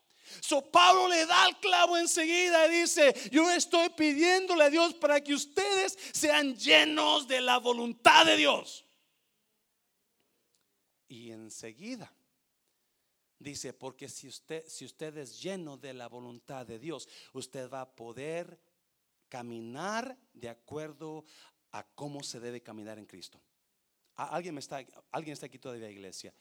So 0.42 0.62
Pablo 0.62 1.08
le 1.08 1.26
da 1.26 1.48
el 1.48 1.56
clavo 1.58 1.98
enseguida 1.98 2.68
y 2.68 2.82
dice, 2.82 3.14
yo 3.32 3.50
estoy 3.52 3.90
pidiéndole 3.90 4.66
a 4.66 4.70
Dios 4.70 4.94
para 4.94 5.22
que 5.22 5.34
ustedes 5.34 5.98
sean 6.12 6.56
llenos 6.56 7.28
de 7.28 7.42
la 7.42 7.58
voluntad 7.58 8.26
de 8.26 8.36
Dios. 8.36 8.86
Y 11.08 11.32
enseguida 11.32 12.12
Dice, 13.40 13.74
porque 13.74 14.10
si 14.10 14.28
usted, 14.28 14.68
si 14.68 14.86
usted 14.86 15.16
es 15.18 15.42
lleno 15.42 15.78
de 15.78 15.94
la 15.94 16.08
voluntad 16.08 16.66
de 16.66 16.80
Dios, 16.80 17.08
usted 17.34 17.70
va 17.70 17.82
a 17.82 17.96
poder 17.96 18.60
caminar 19.30 20.18
de 20.34 20.50
acuerdo 20.50 21.26
a 21.72 21.84
cómo 21.84 22.24
se 22.24 22.40
debe 22.40 22.62
caminar 22.62 22.98
en 22.98 23.06
Cristo. 23.06 23.40
¿Alguien, 24.16 24.58
está, 24.58 24.84
alguien 25.12 25.34
está 25.34 25.46
aquí 25.46 25.60
todavía, 25.60 25.90
iglesia? 25.90 26.34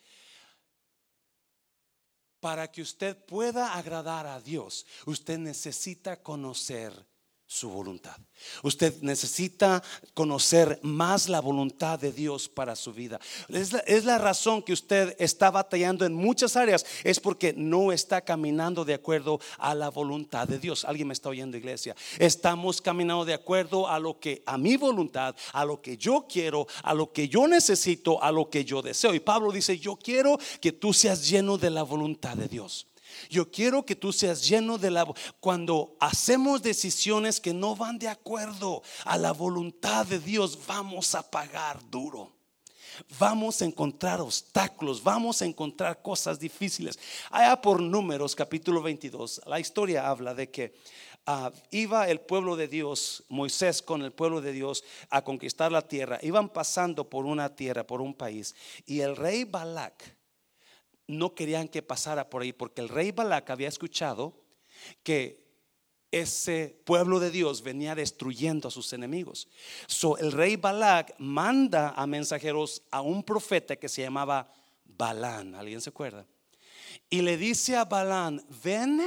Para 2.40 2.70
que 2.70 2.80
usted 2.80 3.16
pueda 3.26 3.74
agradar 3.74 4.26
a 4.26 4.40
Dios, 4.40 4.86
usted 5.04 5.38
necesita 5.38 6.22
conocer 6.22 7.06
su 7.46 7.68
voluntad. 7.70 8.16
Usted 8.62 8.94
necesita 9.02 9.82
conocer 10.14 10.78
más 10.82 11.28
la 11.28 11.40
voluntad 11.40 11.98
de 11.98 12.12
Dios 12.12 12.48
para 12.48 12.74
su 12.74 12.92
vida. 12.92 13.20
Es 13.48 14.04
la, 14.04 14.18
razón 14.18 14.62
que 14.62 14.72
usted 14.72 15.14
está 15.18 15.50
batallando 15.50 16.04
en 16.04 16.14
muchas 16.14 16.56
áreas. 16.56 16.84
Es 17.04 17.20
porque 17.20 17.54
no 17.56 17.92
está 17.92 18.20
caminando 18.20 18.84
de 18.84 18.94
acuerdo 18.94 19.40
a 19.58 19.74
la 19.74 19.90
voluntad 19.90 20.48
de 20.48 20.58
Dios. 20.58 20.84
Alguien 20.84 21.08
me 21.08 21.14
está 21.14 21.28
oyendo, 21.28 21.56
iglesia. 21.56 21.94
Estamos 22.18 22.80
caminando 22.80 23.24
de 23.24 23.34
acuerdo 23.34 23.88
a 23.88 23.98
lo 23.98 24.18
que, 24.18 24.42
a 24.46 24.58
mi 24.58 24.76
voluntad, 24.76 25.34
a 25.52 25.64
lo 25.64 25.80
que 25.80 25.96
yo 25.96 26.26
quiero, 26.28 26.66
a 26.82 26.94
lo 26.94 27.12
que 27.12 27.28
yo 27.28 27.46
necesito, 27.46 28.22
a 28.22 28.32
lo 28.32 28.50
que 28.50 28.64
yo 28.64 28.82
deseo. 28.82 29.14
Y 29.14 29.20
Pablo 29.20 29.52
dice, 29.52 29.78
yo 29.78 29.96
quiero 29.96 30.38
que 30.60 30.72
tú 30.72 30.92
seas 30.92 31.28
lleno 31.28 31.58
de 31.58 31.70
la 31.70 31.84
voluntad 31.84 32.36
de 32.36 32.48
Dios. 32.48 32.86
Yo 33.28 33.50
quiero 33.50 33.84
que 33.84 33.96
tú 33.96 34.12
seas 34.12 34.46
lleno 34.46 34.78
de 34.78 34.90
la... 34.90 35.06
Cuando 35.40 35.96
hacemos 36.00 36.62
decisiones 36.62 37.40
que 37.40 37.52
no 37.52 37.74
van 37.74 37.98
de 37.98 38.08
acuerdo 38.08 38.82
a 39.04 39.18
la 39.18 39.32
voluntad 39.32 40.06
de 40.06 40.18
Dios, 40.18 40.58
vamos 40.66 41.14
a 41.14 41.28
pagar 41.28 41.78
duro. 41.90 42.32
vamos 43.18 43.60
a 43.60 43.64
encontrar 43.64 44.20
obstáculos, 44.20 45.02
vamos 45.02 45.42
a 45.42 45.44
encontrar 45.44 46.00
cosas 46.00 46.38
difíciles. 46.38 46.98
Allá 47.30 47.60
por 47.60 47.80
números, 47.80 48.34
capítulo 48.34 48.82
22, 48.82 49.42
la 49.46 49.60
historia 49.60 50.08
habla 50.08 50.34
de 50.34 50.50
que 50.50 50.74
ah, 51.26 51.52
iba 51.70 52.08
el 52.08 52.20
pueblo 52.20 52.56
de 52.56 52.68
Dios, 52.68 53.24
Moisés 53.28 53.82
con 53.82 54.02
el 54.02 54.12
pueblo 54.12 54.40
de 54.40 54.52
Dios 54.52 54.84
a 55.10 55.22
conquistar 55.22 55.72
la 55.72 55.82
tierra. 55.82 56.18
Iban 56.22 56.48
pasando 56.48 57.08
por 57.08 57.26
una 57.26 57.54
tierra, 57.54 57.86
por 57.86 58.00
un 58.00 58.14
país. 58.14 58.54
Y 58.86 59.00
el 59.00 59.16
rey 59.16 59.44
Balac 59.44 60.15
no 61.06 61.34
querían 61.34 61.68
que 61.68 61.82
pasara 61.82 62.28
por 62.28 62.42
ahí 62.42 62.52
porque 62.52 62.80
el 62.80 62.88
rey 62.88 63.12
Balac 63.12 63.50
había 63.50 63.68
escuchado 63.68 64.42
que 65.02 65.46
ese 66.10 66.80
pueblo 66.84 67.20
de 67.20 67.30
Dios 67.30 67.62
venía 67.62 67.94
destruyendo 67.94 68.68
a 68.68 68.70
sus 68.70 68.92
enemigos. 68.92 69.48
So, 69.86 70.16
el 70.18 70.32
rey 70.32 70.56
Balac 70.56 71.14
manda 71.18 71.90
a 71.90 72.06
mensajeros 72.06 72.82
a 72.90 73.00
un 73.00 73.22
profeta 73.22 73.76
que 73.76 73.88
se 73.88 74.02
llamaba 74.02 74.52
Balán. 74.84 75.54
¿Alguien 75.54 75.80
se 75.80 75.90
acuerda? 75.90 76.26
Y 77.10 77.22
le 77.22 77.36
dice 77.36 77.76
a 77.76 77.84
Balán, 77.84 78.44
ven 78.62 79.02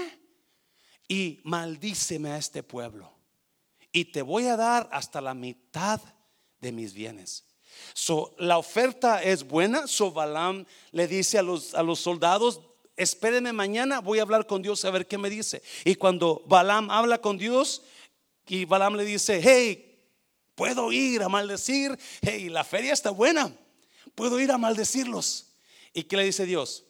y 1.08 1.40
maldíceme 1.44 2.32
a 2.32 2.38
este 2.38 2.64
pueblo. 2.64 3.12
Y 3.92 4.06
te 4.06 4.22
voy 4.22 4.46
a 4.46 4.56
dar 4.56 4.88
hasta 4.92 5.20
la 5.22 5.34
mitad 5.34 6.00
de 6.62 6.72
mis 6.72 6.94
bienes. 6.94 7.49
So, 7.94 8.34
la 8.38 8.58
oferta 8.58 9.22
es 9.24 9.44
buena. 9.44 9.88
So 9.88 10.12
Balaam 10.12 10.66
le 10.92 11.08
dice 11.08 11.38
a 11.38 11.42
los, 11.42 11.74
a 11.74 11.84
los 11.84 12.00
soldados, 12.00 12.62
espérenme 12.96 13.54
mañana, 13.54 14.02
voy 14.02 14.20
a 14.20 14.24
hablar 14.24 14.46
con 14.46 14.62
Dios 14.62 14.84
a 14.86 14.92
ver 14.92 15.08
qué 15.08 15.18
me 15.18 15.30
dice. 15.30 15.62
Y 15.86 15.96
cuando 15.96 16.44
Balaam 16.46 16.92
habla 16.92 17.20
con 17.20 17.38
Dios, 17.38 17.82
y 18.48 18.66
Balaam 18.66 18.96
le 18.96 19.06
dice, 19.06 19.40
hey, 19.44 20.00
puedo 20.56 20.92
ir 20.92 21.22
a 21.22 21.30
maldecir, 21.30 21.98
hey, 22.22 22.50
la 22.50 22.64
feria 22.64 22.94
está 22.94 23.12
buena, 23.12 23.56
puedo 24.16 24.40
ir 24.40 24.52
a 24.52 24.58
maldecirlos. 24.58 25.54
¿Y 25.94 26.04
qué 26.04 26.18
le 26.18 26.26
dice 26.26 26.46
Dios? 26.46 26.84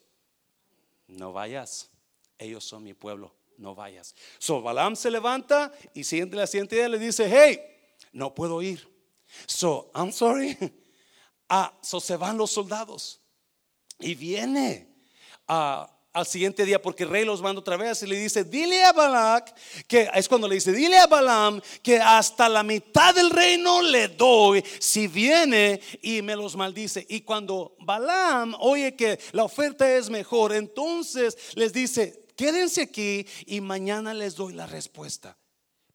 No 1.08 1.34
vayas, 1.34 1.89
ellos 2.38 2.63
son 2.63 2.84
mi 2.84 2.93
pueblo, 2.93 3.36
no 3.58 3.75
vayas. 3.75 4.15
So 4.38 4.62
Balaam 4.62 4.96
se 4.96 5.12
levanta 5.12 5.72
y 5.93 6.03
siguiente, 6.03 6.36
la 6.36 6.48
siguiente 6.48 6.75
día 6.75 6.89
le 6.89 6.98
dice, 6.98 7.29
hey, 7.29 7.60
no 8.13 8.34
puedo 8.34 8.62
ir. 8.62 8.88
So, 9.46 9.91
I'm 9.93 10.12
sorry. 10.12 10.58
Ah, 11.50 11.74
se 11.82 12.15
van 12.15 12.38
los 12.38 12.51
soldados. 12.51 13.22
Y 14.00 14.15
viene 14.15 14.88
al 15.48 16.25
siguiente 16.25 16.65
día 16.65 16.82
porque 16.82 17.03
el 17.03 17.10
rey 17.10 17.25
los 17.25 17.41
manda 17.41 17.60
otra 17.60 17.77
vez 17.77 18.01
y 18.03 18.08
le 18.08 18.18
dice, 18.18 18.44
dile 18.44 18.84
a 18.84 18.94
Balak, 18.94 19.56
que 19.88 20.10
es 20.13 20.27
cuando 20.27 20.48
le 20.48 20.56
dice, 20.56 20.72
dile 20.72 20.98
a 20.98 21.08
Balaam 21.08 21.62
que 21.82 22.00
hasta 22.00 22.50
la 22.50 22.63
mitad 22.63 23.13
del 23.13 23.29
reino 23.29 23.82
le 23.82 24.10
doy 24.10 24.63
si 24.79 25.08
viene 25.08 25.82
y 26.01 26.22
me 26.22 26.36
los 26.36 26.56
maldice. 26.56 27.06
Y 27.10 27.22
cuando 27.22 27.75
Balaam 27.79 28.56
oye 28.60 28.96
que 28.96 29.20
la 29.32 29.44
oferta 29.44 29.91
es 29.91 30.10
mejor, 30.10 30.53
entonces 30.53 31.38
les 31.56 31.74
dice, 31.74 32.25
quédense 32.36 32.84
aquí 32.84 33.25
y 33.46 33.62
mañana 33.62 34.13
les 34.13 34.36
doy 34.36 34.53
la 34.53 34.65
respuesta, 34.65 35.38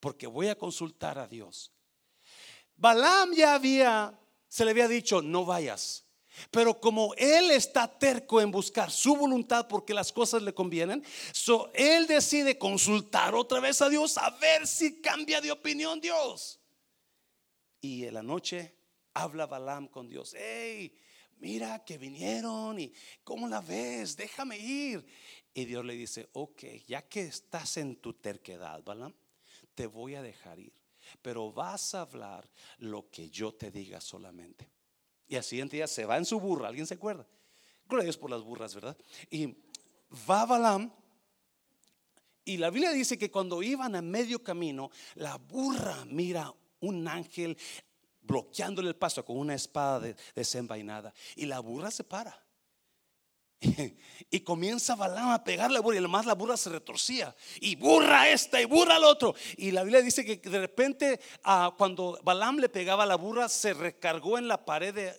porque 0.01 0.27
voy 0.27 0.49
a 0.49 0.59
consultar 0.59 1.19
a 1.19 1.27
Dios. 1.27 1.73
Balaam 2.77 3.33
ya 3.35 3.55
había, 3.55 4.19
se 4.55 4.65
le 4.65 4.71
había 4.71 4.87
dicho, 4.87 5.21
no 5.21 5.45
vayas. 5.45 6.05
Pero 6.53 6.79
como 6.79 7.13
él 7.17 7.51
está 7.51 7.89
terco 7.99 8.41
en 8.41 8.53
buscar 8.53 8.89
su 8.89 9.17
voluntad 9.17 9.67
porque 9.67 9.93
las 9.93 10.13
cosas 10.13 10.43
le 10.43 10.55
convienen, 10.55 11.05
so 11.33 11.73
él 11.75 12.07
decide 12.07 12.57
consultar 12.57 13.35
otra 13.35 13.59
vez 13.59 13.83
a 13.83 13.89
Dios 13.89 14.17
a 14.17 14.31
ver 14.31 14.65
si 14.69 15.01
cambia 15.01 15.41
de 15.41 15.51
opinión 15.51 16.01
Dios. 16.01 16.61
Y 17.81 18.05
en 18.05 18.15
la 18.15 18.23
noche 18.23 18.77
habla 19.13 19.47
Balaam 19.47 19.89
con 19.89 20.09
Dios. 20.09 20.37
Hey, 20.39 20.97
mira 21.39 21.85
que 21.85 21.99
vinieron 21.99 22.79
y 22.79 22.93
cómo 23.25 23.49
la 23.49 23.61
ves, 23.61 24.17
déjame 24.17 24.57
ir. 24.57 25.05
Y 25.53 25.65
Dios 25.65 25.85
le 25.85 25.95
dice, 25.95 26.29
ok, 26.33 26.63
ya 26.87 27.03
que 27.03 27.23
estás 27.23 27.77
en 27.77 27.97
tu 27.97 28.13
terquedad, 28.13 28.85
Balaam, 28.85 29.17
te 29.75 29.89
voy 29.89 30.15
a 30.15 30.23
dejar 30.23 30.61
ir. 30.61 30.84
Pero 31.23 31.53
vas 31.53 31.95
a 31.95 32.03
hablar 32.03 32.49
lo 32.79 33.11
que 33.11 33.31
yo 33.31 33.55
te 33.55 33.71
diga 33.71 34.01
solamente. 34.01 34.71
Y 35.27 35.37
al 35.37 35.45
siguiente 35.45 35.77
día 35.77 35.87
se 35.87 36.05
va 36.05 36.17
en 36.17 36.25
su 36.25 36.39
burra. 36.39 36.69
¿Alguien 36.69 36.87
se 36.87 36.95
acuerda? 36.95 37.27
Gloria 37.89 38.13
por 38.13 38.31
las 38.31 38.43
burras, 38.43 38.75
¿verdad? 38.75 38.97
Y 39.31 39.57
va 40.29 40.47
Balaam. 40.47 40.93
Y 42.45 42.59
la 42.59 42.71
Biblia 42.71 42.93
dice 42.93 43.17
que 43.17 43.31
cuando 43.31 43.63
iban 43.63 43.97
a 43.97 44.03
medio 44.03 44.43
camino, 44.43 44.91
la 45.15 45.37
burra 45.37 46.05
mira 46.05 46.53
un 46.81 47.09
ángel 47.09 47.57
bloqueándole 48.21 48.89
el 48.89 48.97
paso 48.97 49.25
con 49.25 49.39
una 49.39 49.55
espada 49.55 50.15
desenvainada. 50.35 51.15
Y 51.37 51.47
la 51.47 51.61
burra 51.61 51.91
se 51.91 52.05
para. 52.05 52.44
Y 54.31 54.41
comienza 54.41 54.97
Balaam 54.97 55.31
a 55.31 55.45
pegarle 55.45 55.77
a 55.77 55.79
la 55.79 55.81
burra 55.81 55.97
y 55.97 55.99
además 55.99 56.27
la 56.27 56.35
burra 56.35 56.57
se 56.57 56.71
retorcía. 56.71 57.37
Y 57.61 57.77
burra 57.77 58.29
esta 58.29 58.61
y 58.61 58.65
burra 58.65 58.97
al 58.97 59.05
otro. 59.05 59.35
Y 59.57 59.71
la 59.71 59.85
Biblia 59.85 60.03
dice 60.03 60.25
que 60.25 60.49
de 60.49 60.59
repente 60.59 61.21
ah, 61.45 61.73
cuando 61.77 62.19
Balaam 62.25 62.59
le 62.59 62.69
pegaba 62.69 63.05
a 63.05 63.07
la 63.07 63.15
burra 63.17 63.49
se 63.49 63.75
recargó 63.75 64.37
en 64.37 64.49
la 64.49 64.65
pared 64.65 65.13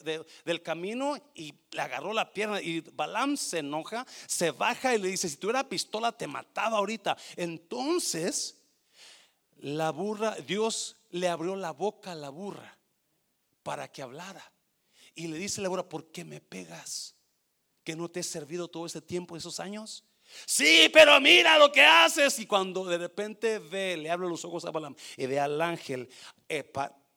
del 0.43 0.62
camino 0.62 1.17
y 1.34 1.53
le 1.71 1.81
agarró 1.81 2.12
la 2.13 2.34
pierna. 2.34 2.62
Y 2.62 2.81
Balaam 2.81 3.38
se 3.38 3.60
enoja, 3.60 4.05
se 4.27 4.51
baja 4.51 4.93
y 4.93 4.99
le 4.99 5.08
dice, 5.08 5.29
si 5.29 5.38
tuviera 5.38 5.67
pistola 5.67 6.12
te 6.12 6.27
mataba 6.27 6.77
ahorita. 6.77 7.15
Entonces 7.38 8.58
la 9.58 9.91
burra, 9.91 10.36
Dios 10.45 10.97
le 11.12 11.29
abrió 11.29 11.55
la 11.55 11.71
boca 11.71 12.12
a 12.12 12.15
la 12.15 12.29
burra 12.29 12.77
para 13.63 13.89
que 13.89 14.01
hablara. 14.01 14.51
Y 15.13 15.27
le 15.27 15.38
dice 15.38 15.62
la 15.62 15.69
burra, 15.69 15.88
¿por 15.88 16.12
qué 16.12 16.25
me 16.25 16.41
pegas? 16.41 17.14
Que 17.86 17.95
no 17.95 18.10
te 18.10 18.19
he 18.19 18.24
servido 18.24 18.67
todo 18.67 18.86
ese 18.86 19.02
tiempo, 19.02 19.38
esos 19.38 19.62
años? 19.62 20.04
Sí, 20.45 20.89
pero 20.91 21.21
mira 21.21 21.58
lo 21.58 21.71
que 21.71 21.82
haces. 21.82 22.38
Y 22.39 22.48
cuando 22.48 22.84
de 22.84 22.98
repente 22.98 23.60
ve, 23.60 23.95
le 23.95 24.10
abre 24.10 24.28
los 24.28 24.43
ojos 24.43 24.65
a 24.65 24.71
Balaam 24.71 24.95
y 25.15 25.26
ve 25.28 25.39
al 25.39 25.62
ángel 25.62 26.10
eh, 26.50 26.69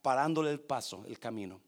parándole 0.02 0.50
el 0.50 0.60
paso, 0.60 1.04
el 1.06 1.18
camino. 1.18 1.60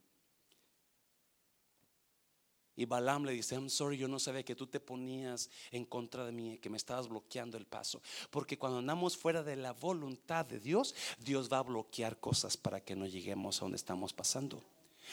Y 2.77 2.87
Balaam 2.87 3.25
le 3.25 3.33
dice, 3.33 3.57
I'm 3.57 3.69
sorry, 3.69 3.99
yo 3.99 4.09
no 4.09 4.19
sabía 4.19 4.43
que 4.43 4.55
tú 4.55 4.67
te 4.67 4.81
ponías 4.81 5.51
en 5.71 5.85
contra 5.85 6.25
de 6.25 6.33
mí, 6.33 6.59
que 6.59 6.71
me 6.71 6.79
estabas 6.79 7.09
bloqueando 7.09 7.59
el 7.59 7.67
paso. 7.67 8.01
Porque 8.31 8.59
cuando 8.59 8.79
andamos 8.79 9.17
fuera 9.17 9.43
de 9.43 9.57
la 9.57 9.73
voluntad 9.73 10.47
de 10.47 10.61
Dios, 10.61 10.95
Dios 11.19 11.53
va 11.53 11.59
a 11.59 11.63
bloquear 11.63 12.21
cosas 12.21 12.57
para 12.57 12.81
que 12.81 12.97
no 12.97 13.07
lleguemos 13.07 13.59
a 13.59 13.65
donde 13.65 13.77
estamos 13.77 14.13
pasando. 14.13 14.63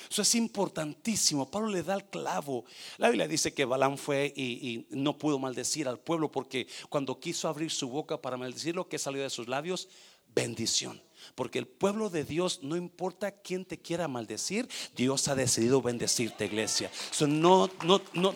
Eso 0.10 0.22
es 0.22 0.36
importantísimo. 0.36 1.50
Pablo 1.50 1.70
le 1.70 1.84
da 1.84 1.96
el 1.96 2.06
clavo. 2.06 2.66
La 2.98 3.10
Biblia 3.10 3.28
dice 3.28 3.54
que 3.54 3.66
Balaam 3.66 3.98
fue 3.98 4.34
y, 4.36 4.86
no 4.90 5.18
pudo 5.18 5.40
maldecir 5.40 5.88
al 5.88 6.00
pueblo 6.00 6.32
porque 6.32 6.68
cuando 6.90 7.20
quiso 7.20 7.48
abrir 7.48 7.72
su 7.72 7.90
boca 7.90 8.22
para 8.22 8.38
maldecir 8.38 8.76
lo 8.76 8.88
que 8.88 9.00
salió 9.00 9.22
de 9.24 9.30
sus 9.30 9.48
labios, 9.48 9.90
bendición. 10.34 11.02
Porque 11.36 11.60
el 11.60 11.68
pueblo 11.68 12.10
de 12.10 12.24
Dios, 12.24 12.60
no 12.62 12.76
importa 12.76 13.32
quién 13.32 13.66
te 13.66 13.80
quiera 13.80 14.08
maldecir, 14.08 14.70
Dios 14.96 15.28
ha 15.28 15.36
decidido 15.36 15.82
bendecirte, 15.82 16.46
iglesia. 16.46 16.92
no, 17.22 17.70
no, 17.84 18.02
no, 18.14 18.36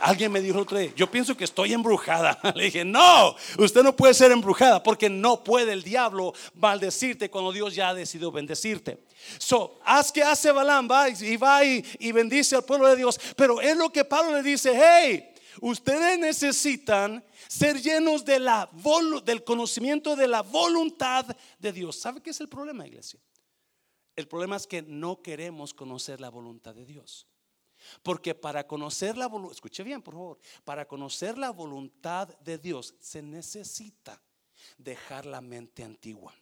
Alguien 0.00 0.30
me 0.30 0.40
dijo 0.42 0.58
otro 0.58 0.78
día, 0.78 0.92
yo 0.94 1.10
pienso 1.10 1.36
que 1.36 1.44
estoy 1.44 1.72
embrujada. 1.72 2.38
Le 2.54 2.64
dije, 2.64 2.84
no, 2.84 3.34
usted 3.58 3.82
no 3.82 3.96
puede 3.96 4.12
ser 4.12 4.30
embrujada 4.30 4.82
porque 4.82 5.08
no 5.08 5.42
puede 5.42 5.72
el 5.72 5.82
diablo 5.82 6.34
maldecirte 6.54 7.30
cuando 7.30 7.50
Dios 7.50 7.74
ya 7.74 7.88
ha 7.88 7.94
decidido 7.94 8.30
bendecirte. 8.30 8.98
So, 9.38 9.80
haz 9.84 10.12
que 10.12 10.22
hace 10.22 10.52
Balaam, 10.52 10.88
va 10.90 11.08
y 11.08 11.36
va 11.36 11.64
y, 11.64 11.84
y 11.98 12.12
bendice 12.12 12.56
al 12.56 12.64
pueblo 12.64 12.88
de 12.88 12.96
Dios. 12.96 13.18
Pero 13.36 13.60
es 13.60 13.76
lo 13.76 13.90
que 13.90 14.04
Pablo 14.04 14.32
le 14.32 14.42
dice, 14.42 14.72
hey, 14.74 15.32
ustedes 15.60 16.18
necesitan 16.18 17.24
ser 17.48 17.80
llenos 17.80 18.24
de 18.24 18.38
la, 18.38 18.68
del 19.24 19.44
conocimiento 19.44 20.14
de 20.14 20.28
la 20.28 20.42
voluntad 20.42 21.24
de 21.58 21.72
Dios. 21.72 21.96
¿Sabe 21.96 22.20
qué 22.20 22.30
es 22.30 22.40
el 22.40 22.48
problema, 22.48 22.86
iglesia? 22.86 23.20
El 24.14 24.28
problema 24.28 24.56
es 24.56 24.66
que 24.66 24.82
no 24.82 25.22
queremos 25.22 25.74
conocer 25.74 26.20
la 26.20 26.30
voluntad 26.30 26.74
de 26.74 26.84
Dios. 26.84 27.26
Porque 28.02 28.34
para 28.34 28.66
conocer 28.66 29.16
la 29.16 29.26
voluntad, 29.26 29.54
escuche 29.54 29.82
bien 29.82 30.02
por 30.02 30.14
favor, 30.14 30.38
para 30.64 30.86
conocer 30.86 31.38
la 31.38 31.50
voluntad 31.50 32.28
de 32.40 32.58
Dios 32.58 32.94
se 33.00 33.22
necesita 33.22 34.20
dejar 34.78 35.26
la 35.26 35.40
mente 35.40 35.84
antigua. 35.84 36.34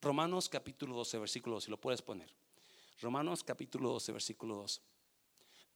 Romanos 0.00 0.48
capítulo 0.48 0.94
12, 0.96 1.18
versículo 1.18 1.56
2, 1.56 1.64
si 1.64 1.70
lo 1.70 1.80
puedes 1.80 2.02
poner. 2.02 2.32
Romanos 3.00 3.42
capítulo 3.42 3.90
12, 3.90 4.12
versículo 4.12 4.56
2. 4.56 4.82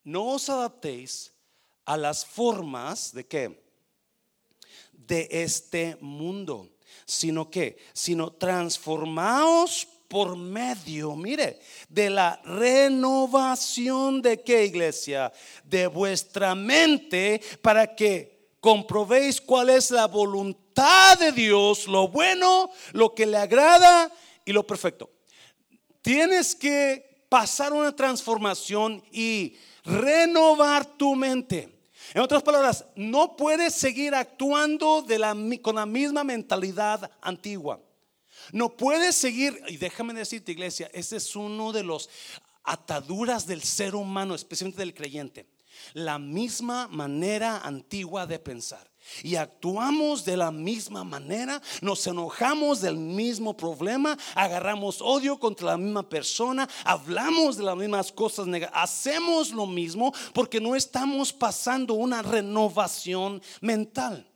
No 0.04 0.26
os 0.26 0.48
adaptéis 0.48 1.32
a 1.84 1.96
las 1.96 2.24
formas 2.24 3.12
de 3.12 3.26
qué? 3.26 3.62
De 4.92 5.28
este 5.30 5.96
mundo, 6.00 6.70
sino 7.04 7.50
que, 7.50 7.78
sino 7.92 8.32
transformaos 8.32 9.88
por 10.12 10.36
medio, 10.36 11.16
mire, 11.16 11.58
de 11.88 12.10
la 12.10 12.38
renovación 12.44 14.20
de 14.20 14.42
qué 14.42 14.66
iglesia? 14.66 15.32
De 15.64 15.86
vuestra 15.86 16.54
mente 16.54 17.40
para 17.62 17.96
que 17.96 18.50
comprobéis 18.60 19.40
cuál 19.40 19.70
es 19.70 19.90
la 19.90 20.06
voluntad 20.06 21.18
de 21.18 21.32
Dios, 21.32 21.86
lo 21.88 22.08
bueno, 22.08 22.68
lo 22.92 23.14
que 23.14 23.24
le 23.24 23.38
agrada 23.38 24.12
y 24.44 24.52
lo 24.52 24.66
perfecto. 24.66 25.08
Tienes 26.02 26.54
que 26.54 27.24
pasar 27.30 27.72
una 27.72 27.96
transformación 27.96 29.02
y 29.12 29.56
renovar 29.82 30.84
tu 30.84 31.14
mente. 31.14 31.72
En 32.12 32.20
otras 32.20 32.42
palabras, 32.42 32.84
no 32.96 33.34
puedes 33.34 33.72
seguir 33.72 34.14
actuando 34.14 35.00
de 35.00 35.60
con 35.62 35.76
la 35.76 35.86
misma 35.86 36.22
mentalidad 36.22 37.10
antigua. 37.22 37.80
No 38.50 38.76
puedes 38.76 39.14
seguir, 39.14 39.60
y 39.68 39.76
déjame 39.76 40.14
decirte 40.14 40.52
iglesia, 40.52 40.90
ese 40.92 41.16
es 41.16 41.36
uno 41.36 41.72
de 41.72 41.84
los 41.84 42.10
ataduras 42.64 43.46
del 43.46 43.62
ser 43.62 43.94
humano, 43.94 44.34
especialmente 44.34 44.80
del 44.80 44.94
creyente. 44.94 45.46
La 45.94 46.18
misma 46.18 46.88
manera 46.88 47.58
antigua 47.58 48.26
de 48.26 48.38
pensar 48.38 48.92
y 49.22 49.36
actuamos 49.36 50.24
de 50.24 50.36
la 50.36 50.50
misma 50.50 51.04
manera, 51.04 51.60
nos 51.80 52.06
enojamos 52.06 52.80
del 52.80 52.96
mismo 52.96 53.56
problema, 53.56 54.16
agarramos 54.34 55.00
odio 55.00 55.38
contra 55.38 55.68
la 55.68 55.76
misma 55.76 56.08
persona, 56.08 56.68
hablamos 56.84 57.56
de 57.56 57.64
las 57.64 57.76
mismas 57.76 58.12
cosas 58.12 58.46
hacemos 58.72 59.50
lo 59.50 59.66
mismo 59.66 60.12
porque 60.32 60.60
no 60.60 60.74
estamos 60.76 61.32
pasando 61.32 61.94
una 61.94 62.22
renovación 62.22 63.42
mental. 63.60 64.31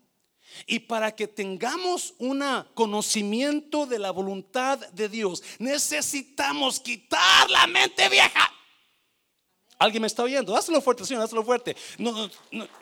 Y 0.67 0.81
para 0.81 1.15
que 1.15 1.29
tengamos 1.29 2.15
un 2.19 2.43
conocimiento 2.75 3.87
de 3.87 3.99
la 3.99 4.11
voluntad 4.11 4.79
de 4.79 5.09
Dios, 5.09 5.43
necesitamos 5.59 6.81
quitar 6.81 7.51
la 7.51 7.67
mente 7.67 8.09
vieja. 8.09 8.53
¿Alguien 9.79 10.01
me 10.01 10.07
está 10.07 10.23
oyendo? 10.23 10.57
Hazlo 10.57 10.81
fuerte, 10.81 11.05
Señor, 11.05 11.25
hazlo 11.25 11.45
fuerte. 11.45 11.77
No, 11.99 12.31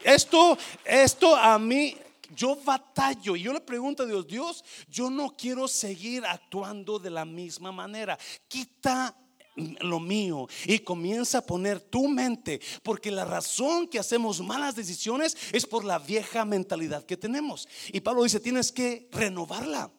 esto, 0.05 0.57
esto 0.85 1.35
a 1.35 1.59
mí, 1.59 1.97
yo 2.37 2.57
batallo 2.57 3.35
y 3.35 3.43
yo 3.43 3.53
le 3.53 3.61
pregunto 3.61 4.05
a 4.05 4.07
Dios, 4.07 4.27
Dios, 4.27 4.65
yo 4.89 5.11
no 5.11 5.35
quiero 5.37 5.67
seguir 5.67 6.25
actuando 6.25 6.99
de 6.99 7.11
la 7.11 7.25
misma 7.25 7.73
manera. 7.73 8.17
Quita 8.47 9.15
lo 9.57 10.01
mío 10.01 10.49
y 10.67 10.81
comienza 10.81 11.39
a 11.39 11.47
poner 11.47 11.81
tu 11.81 12.09
mente, 12.09 12.61
porque 12.83 13.11
la 13.11 13.25
razón 13.25 13.89
que 13.89 13.99
hacemos 13.99 14.41
malas 14.41 14.75
decisiones 14.75 15.37
es 15.53 15.67
por 15.67 15.85
la 15.85 15.99
vieja 15.99 16.45
mentalidad 16.45 17.05
que 17.05 17.17
tenemos. 17.17 17.69
Y 17.93 18.01
Pablo 18.01 18.25
dice, 18.25 18.41
tienes 18.41 18.73
que 18.73 19.09
renovarla. 19.13 19.91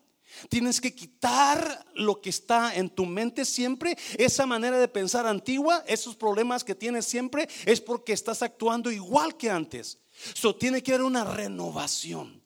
Tienes 0.49 0.81
que 0.81 0.93
quitar 0.93 1.85
lo 1.93 2.19
que 2.19 2.29
está 2.29 2.75
en 2.75 2.89
tu 2.89 3.05
mente 3.05 3.45
siempre, 3.45 3.97
esa 4.17 4.45
manera 4.45 4.77
de 4.77 4.87
pensar 4.89 5.25
antigua, 5.25 5.83
esos 5.87 6.15
problemas 6.15 6.63
que 6.63 6.75
tienes 6.75 7.05
siempre, 7.05 7.47
es 7.65 7.79
porque 7.79 8.11
estás 8.11 8.41
actuando 8.41 8.91
igual 8.91 9.37
que 9.37 9.49
antes. 9.49 9.99
So, 10.33 10.55
tiene 10.55 10.83
que 10.83 10.93
haber 10.93 11.05
una 11.05 11.23
renovación. 11.23 12.44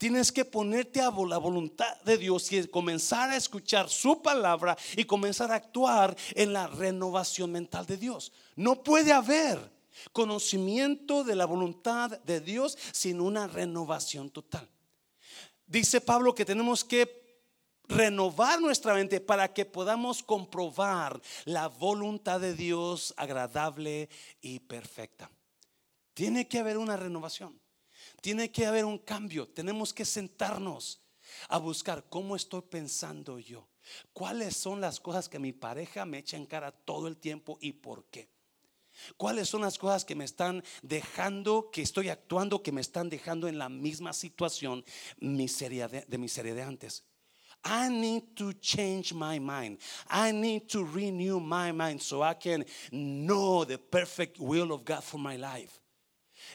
Tienes 0.00 0.32
que 0.32 0.46
ponerte 0.46 1.02
a 1.02 1.10
la 1.10 1.36
voluntad 1.36 2.00
de 2.04 2.16
Dios 2.16 2.50
y 2.52 2.66
comenzar 2.68 3.28
a 3.28 3.36
escuchar 3.36 3.90
su 3.90 4.22
palabra 4.22 4.74
y 4.96 5.04
comenzar 5.04 5.52
a 5.52 5.56
actuar 5.56 6.16
en 6.34 6.54
la 6.54 6.68
renovación 6.68 7.52
mental 7.52 7.84
de 7.84 7.98
Dios. 7.98 8.32
No 8.56 8.82
puede 8.82 9.12
haber 9.12 9.60
conocimiento 10.14 11.22
de 11.22 11.36
la 11.36 11.44
voluntad 11.44 12.18
de 12.22 12.40
Dios 12.40 12.78
sin 12.92 13.20
una 13.20 13.46
renovación 13.46 14.30
total. 14.30 14.66
Dice 15.66 16.00
Pablo 16.00 16.34
que 16.34 16.46
tenemos 16.46 16.82
que 16.82 17.44
renovar 17.86 18.58
nuestra 18.58 18.94
mente 18.94 19.20
para 19.20 19.52
que 19.52 19.66
podamos 19.66 20.22
comprobar 20.22 21.20
la 21.44 21.68
voluntad 21.68 22.40
de 22.40 22.54
Dios 22.54 23.12
agradable 23.18 24.08
y 24.40 24.60
perfecta. 24.60 25.30
Tiene 26.14 26.48
que 26.48 26.58
haber 26.58 26.78
una 26.78 26.96
renovación. 26.96 27.60
Tiene 28.20 28.50
que 28.50 28.66
haber 28.66 28.84
un 28.84 28.98
cambio. 28.98 29.48
Tenemos 29.48 29.92
que 29.92 30.04
sentarnos 30.04 31.00
a 31.48 31.58
buscar 31.58 32.08
cómo 32.08 32.36
estoy 32.36 32.62
pensando 32.62 33.38
yo. 33.38 33.68
¿Cuáles 34.12 34.56
son 34.56 34.80
las 34.80 35.00
cosas 35.00 35.28
que 35.28 35.38
mi 35.38 35.52
pareja 35.52 36.04
me 36.04 36.18
echa 36.18 36.36
en 36.36 36.46
cara 36.46 36.70
todo 36.70 37.08
el 37.08 37.16
tiempo 37.16 37.58
y 37.60 37.72
por 37.72 38.04
qué? 38.06 38.28
¿Cuáles 39.16 39.48
son 39.48 39.62
las 39.62 39.78
cosas 39.78 40.04
que 40.04 40.14
me 40.14 40.24
están 40.24 40.62
dejando, 40.82 41.70
que 41.70 41.82
estoy 41.82 42.08
actuando, 42.08 42.62
que 42.62 42.72
me 42.72 42.80
están 42.80 43.08
dejando 43.08 43.48
en 43.48 43.58
la 43.58 43.68
misma 43.68 44.12
situación 44.12 44.84
miseria 45.18 45.88
de, 45.88 46.04
de 46.06 46.18
miseria 46.18 46.54
de 46.54 46.62
antes? 46.62 47.04
I 47.64 47.88
need 47.88 48.34
to 48.36 48.52
change 48.54 49.12
my 49.12 49.38
mind. 49.38 49.78
I 50.08 50.32
need 50.32 50.68
to 50.70 50.84
renew 50.84 51.40
my 51.40 51.72
mind 51.72 52.00
so 52.00 52.22
I 52.22 52.34
can 52.34 52.64
know 52.90 53.64
the 53.64 53.78
perfect 53.78 54.38
will 54.38 54.72
of 54.72 54.84
God 54.84 55.02
for 55.02 55.18
my 55.18 55.36
life. 55.36 55.80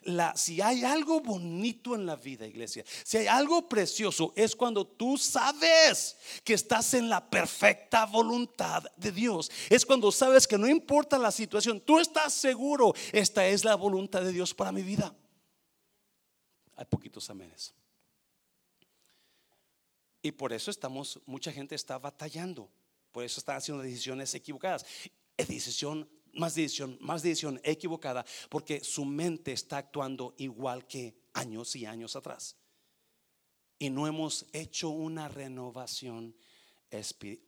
La, 0.04 0.36
si 0.36 0.62
hay 0.62 0.84
algo 0.84 1.22
bonito 1.22 1.96
en 1.96 2.06
la 2.06 2.16
vida, 2.16 2.46
iglesia, 2.46 2.84
si 3.04 3.18
hay 3.18 3.28
algo 3.28 3.68
precioso, 3.68 4.34
es 4.36 4.56
cuando 4.56 4.86
tú 4.86 5.18
sabes 5.18 6.18
que 6.44 6.54
estás 6.54 6.94
en 6.94 7.10
la 7.10 7.30
perfecta 7.30 8.06
voluntad 8.06 8.84
de 8.96 9.12
Dios. 9.12 9.52
Es 9.70 9.86
cuando 9.86 10.12
sabes 10.12 10.48
que 10.48 10.58
no 10.58 10.68
importa 10.68 11.18
la 11.18 11.32
situación, 11.32 11.82
tú 11.82 12.00
estás 12.00 12.34
seguro, 12.34 12.94
esta 13.12 13.48
es 13.48 13.64
la 13.64 13.76
voluntad 13.76 14.22
de 14.22 14.32
Dios 14.32 14.54
para 14.54 14.72
mi 14.72 14.82
vida. 14.82 15.16
Hay 16.76 16.86
poquitos 16.86 17.30
amenes. 17.30 17.74
Y 20.22 20.32
por 20.32 20.54
eso 20.54 20.72
estamos, 20.72 21.20
mucha 21.26 21.52
gente 21.52 21.76
está 21.76 22.00
batallando. 22.00 22.70
Por 23.12 23.24
eso 23.24 23.40
están 23.40 23.58
haciendo 23.58 23.84
decisiones 23.84 24.34
equivocadas. 24.34 24.86
Decisión, 25.38 26.10
más 26.36 26.56
decisión, 26.56 26.98
más 27.02 27.24
decisión 27.24 27.60
equivocada, 27.64 28.26
porque 28.50 28.84
su 28.84 29.06
mente 29.06 29.52
está 29.52 29.78
actuando 29.78 30.34
igual 30.38 30.86
que 30.88 31.16
años 31.34 31.76
y 31.76 31.86
años 31.86 32.16
atrás. 32.16 32.56
Y 33.78 33.90
no 33.90 34.08
hemos 34.08 34.46
hecho 34.54 34.90
una 34.90 35.28
renovación 35.28 36.36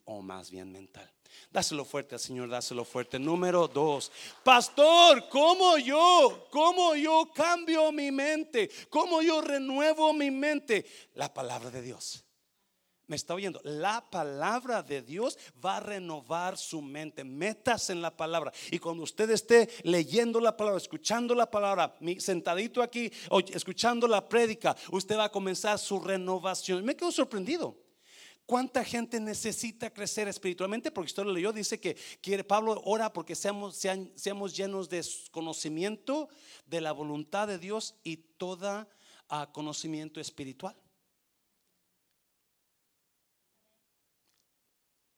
o 0.05 0.21
más 0.21 0.51
bien 0.51 0.71
mental. 0.71 1.09
Dáselo 1.51 1.85
fuerte 1.85 2.15
al 2.15 2.21
Señor, 2.21 2.49
dáselo 2.49 2.83
fuerte. 2.83 3.19
Número 3.19 3.67
dos, 3.67 4.11
pastor, 4.43 5.27
¿cómo 5.29 5.77
yo? 5.77 6.47
¿Cómo 6.51 6.95
yo 6.95 7.31
cambio 7.33 7.91
mi 7.91 8.11
mente? 8.11 8.69
¿Cómo 8.89 9.21
yo 9.21 9.41
renuevo 9.41 10.13
mi 10.13 10.31
mente? 10.31 10.85
La 11.13 11.33
palabra 11.33 11.69
de 11.69 11.81
Dios. 11.81 12.23
Me 13.07 13.15
está 13.15 13.33
oyendo. 13.33 13.61
La 13.63 14.05
palabra 14.09 14.83
de 14.83 15.01
Dios 15.01 15.39
va 15.63 15.77
a 15.77 15.79
renovar 15.79 16.57
su 16.57 16.81
mente. 16.81 17.23
Metas 17.23 17.89
en 17.89 18.01
la 18.01 18.15
palabra. 18.15 18.51
Y 18.69 18.79
cuando 18.79 19.03
usted 19.03 19.29
esté 19.29 19.69
leyendo 19.83 20.41
la 20.41 20.57
palabra, 20.57 20.77
escuchando 20.77 21.33
la 21.33 21.49
palabra, 21.49 21.95
sentadito 22.19 22.81
aquí, 22.81 23.09
escuchando 23.53 24.07
la 24.07 24.27
prédica, 24.27 24.75
usted 24.91 25.17
va 25.17 25.25
a 25.25 25.31
comenzar 25.31 25.79
su 25.79 26.01
renovación. 26.01 26.83
Me 26.83 26.97
quedo 26.97 27.11
sorprendido. 27.11 27.77
¿Cuánta 28.45 28.83
gente 28.83 29.19
necesita 29.19 29.89
crecer 29.89 30.27
espiritualmente? 30.29 30.89
Porque 30.89 31.07
usted 31.07 31.23
lo 31.23 31.33
leyó, 31.33 31.51
dice 31.51 31.81
que 31.81 31.97
quiere, 32.21 32.45
Pablo 32.45 32.81
ora 32.85 33.11
porque 33.11 33.35
seamos, 33.35 33.77
seamos 34.15 34.55
llenos 34.55 34.89
de 34.89 35.05
conocimiento 35.31 36.29
de 36.65 36.79
la 36.79 36.93
voluntad 36.93 37.47
de 37.49 37.57
Dios 37.57 37.95
y 38.03 38.15
toda 38.15 38.87
ah, 39.27 39.49
conocimiento 39.51 40.21
espiritual. 40.21 40.77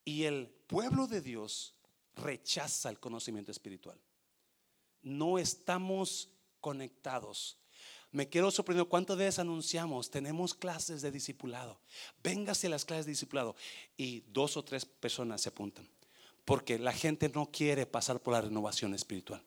Y 0.09 0.23
el 0.23 0.47
pueblo 0.65 1.05
de 1.05 1.21
Dios 1.21 1.75
rechaza 2.15 2.89
el 2.89 2.99
conocimiento 2.99 3.51
espiritual. 3.51 3.95
No 5.03 5.37
estamos 5.37 6.29
conectados. 6.59 7.59
Me 8.11 8.27
quiero 8.27 8.49
sorprender 8.49 8.87
cuántas 8.87 9.17
veces 9.17 9.37
anunciamos, 9.37 10.09
tenemos 10.09 10.55
clases 10.55 11.03
de 11.03 11.11
discipulado. 11.11 11.79
Véngase 12.23 12.65
a 12.65 12.71
las 12.71 12.85
clases 12.85 13.05
de 13.05 13.11
discipulado. 13.11 13.55
Y 13.97 14.21
dos 14.21 14.57
o 14.57 14.65
tres 14.65 14.83
personas 14.83 15.41
se 15.41 15.49
apuntan. 15.49 15.87
Porque 16.43 16.79
la 16.79 16.91
gente 16.91 17.29
no 17.29 17.51
quiere 17.51 17.85
pasar 17.85 18.19
por 18.19 18.33
la 18.33 18.41
renovación 18.41 18.95
espiritual. 18.95 19.43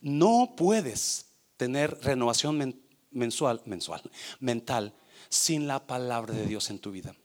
No 0.00 0.54
puedes 0.56 1.26
tener 1.56 1.98
renovación 2.02 2.80
mensual, 3.10 3.62
mensual, 3.64 4.02
mental, 4.38 4.94
sin 5.28 5.66
la 5.66 5.88
palabra 5.88 6.34
de 6.34 6.46
Dios 6.46 6.70
en 6.70 6.78
tu 6.78 6.92
vida. 6.92 7.16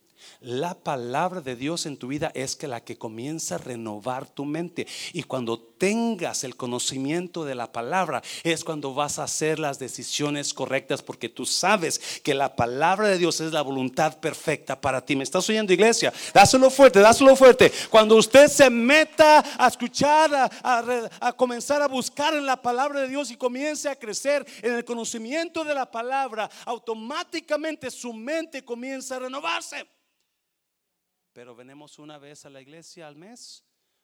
La 0.41 0.73
palabra 0.73 1.41
de 1.41 1.55
Dios 1.55 1.86
en 1.86 1.97
tu 1.97 2.07
vida 2.07 2.31
es 2.36 2.55
que 2.55 2.67
la 2.67 2.83
que 2.83 2.97
comienza 2.97 3.55
a 3.55 3.59
renovar 3.59 4.27
tu 4.27 4.45
mente. 4.45 4.88
Y 5.13 5.23
cuando 5.23 5.59
tengas 5.59 6.43
el 6.43 6.55
conocimiento 6.55 7.45
de 7.45 7.55
la 7.55 7.71
palabra, 7.71 8.21
es 8.43 8.63
cuando 8.63 8.93
vas 8.93 9.19
a 9.19 9.23
hacer 9.23 9.59
las 9.59 9.79
decisiones 9.79 10.53
correctas 10.53 11.01
porque 11.01 11.29
tú 11.29 11.45
sabes 11.45 11.99
que 12.23 12.33
la 12.33 12.55
palabra 12.55 13.07
de 13.07 13.17
Dios 13.17 13.41
es 13.41 13.51
la 13.51 13.62
voluntad 13.62 14.19
perfecta 14.19 14.79
para 14.79 15.05
ti. 15.05 15.15
¿Me 15.15 15.23
estás 15.23 15.49
oyendo, 15.49 15.73
iglesia? 15.73 16.13
Dáselo 16.33 16.69
fuerte, 16.69 16.99
dáselo 16.99 17.36
fuerte. 17.36 17.71
Cuando 17.89 18.15
usted 18.15 18.47
se 18.47 18.69
meta 18.69 19.43
a 19.57 19.67
escuchar, 19.67 20.33
a, 20.33 21.07
a 21.19 21.33
comenzar 21.33 21.81
a 21.81 21.88
buscar 21.88 22.33
en 22.33 22.45
la 22.45 22.62
palabra 22.62 23.01
de 23.01 23.07
Dios 23.07 23.31
y 23.31 23.38
comience 23.38 23.89
a 23.89 23.95
crecer 23.95 24.45
en 24.62 24.73
el 24.73 24.86
conocimiento 24.86 25.63
de 25.63 25.73
la 25.73 25.89
palabra, 25.89 26.49
automáticamente 26.65 27.91
su 27.91 28.13
mente 28.13 28.63
comienza 28.63 29.15
a 29.15 29.19
renovarse. 29.19 29.86
Pero 31.34 31.56
venimos 31.56 31.98
una 31.98 32.19
vez 32.19 32.46
a 32.46 32.50
la 32.50 32.62
iglesia 32.62 33.08
al 33.08 33.15
mes, 33.15 33.63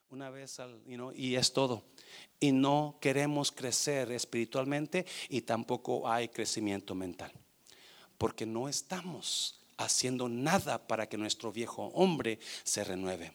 una 0.09 0.31
vez 0.31 0.59
al, 0.59 0.81
y 1.15 1.35
es 1.35 1.53
todo. 1.53 1.83
Y 2.39 2.51
no 2.51 2.97
queremos 2.99 3.51
crecer 3.51 4.11
espiritualmente 4.11 5.05
y 5.29 5.41
tampoco 5.41 6.09
hay 6.09 6.29
crecimiento 6.29 6.95
mental. 6.95 7.31
Porque 8.17 8.47
no 8.47 8.67
estamos 8.67 9.59
haciendo 9.77 10.27
nada 10.27 10.87
para 10.87 11.07
que 11.07 11.17
nuestro 11.17 11.51
viejo 11.51 11.85
hombre 11.93 12.39
se 12.63 12.83
renueve. 12.83 13.33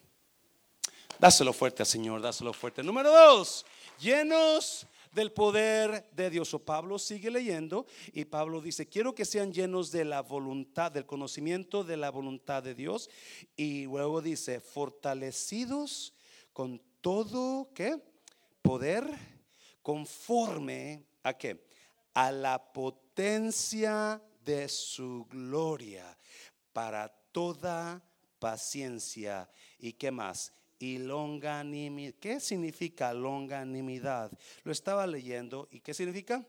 Dáselo 1.21 1.53
fuerte 1.53 1.83
al 1.83 1.87
Señor, 1.87 2.21
dáselo 2.21 2.53
fuerte. 2.53 2.83
Número 2.83 3.13
dos, 3.13 3.65
llenos 4.01 4.89
del 5.15 5.33
poder 5.33 6.11
de 6.13 6.31
Dios. 6.31 6.53
O 6.55 6.59
Pablo 6.59 6.99
sigue 6.99 7.31
leyendo 7.31 7.87
y 8.13 8.25
Pablo 8.25 8.61
dice, 8.61 8.87
quiero 8.87 9.15
que 9.15 9.25
sean 9.25 9.53
llenos 9.53 9.91
de 9.91 10.05
la 10.05 10.23
voluntad, 10.23 10.93
del 10.93 11.07
conocimiento 11.07 11.85
de 11.85 11.97
la 11.97 12.11
voluntad 12.11 12.63
de 12.63 12.75
Dios. 12.75 13.09
Y 13.57 13.85
luego 13.85 14.21
dice, 14.21 14.61
fortalecidos 14.61 16.15
con 16.53 16.81
todo, 17.01 17.71
¿qué? 17.75 17.99
Poder 18.63 19.05
conforme 19.83 21.05
a 21.23 21.35
qué? 21.35 21.67
A 22.15 22.33
la 22.33 22.73
potencia 22.73 24.23
de 24.45 24.69
su 24.69 25.27
gloria 25.31 26.17
para 26.73 27.09
toda 27.33 28.03
paciencia. 28.39 29.51
¿Y 29.79 29.93
qué 29.93 30.11
más? 30.11 30.53
Y 30.79 30.99
longanimidad. 30.99 32.15
¿Qué 32.21 32.41
significa 32.41 33.13
longanimidad? 33.13 34.31
Lo 34.63 34.73
estaba 34.73 35.07
leyendo 35.07 35.69
y 35.71 35.81
¿qué 35.81 35.95
significa? 35.95 36.47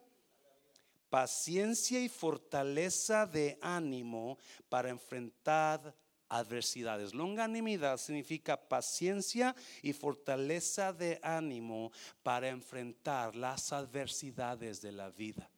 Paciencia 1.09 2.01
y 2.01 2.09
fortaleza 2.09 3.25
de 3.25 3.57
ánimo 3.61 4.38
para 4.69 4.89
enfrentar 4.89 5.95
adversidades. 6.29 7.13
Longanimidad 7.13 7.97
significa 7.97 8.57
paciencia 8.57 9.55
y 9.81 9.93
fortaleza 9.93 10.91
de 10.91 11.19
ánimo 11.21 11.91
para 12.23 12.49
enfrentar 12.49 13.35
las 13.35 13.71
adversidades 13.71 14.81
de 14.81 14.91
la 14.91 15.09
vida. 15.09 15.49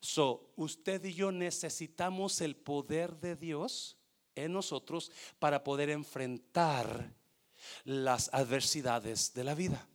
So, 0.00 0.52
usted 0.56 1.04
y 1.04 1.14
yo 1.14 1.32
necesitamos 1.32 2.40
el 2.40 2.56
poder 2.56 3.16
de 3.16 3.36
Dios 3.36 3.96
en 4.34 4.52
nosotros 4.52 5.10
para 5.38 5.64
poder 5.64 5.90
enfrentar 5.90 7.14
las 7.84 8.30
adversidades 8.32 9.34
de 9.34 9.44
la 9.44 9.54
vida. 9.54 9.88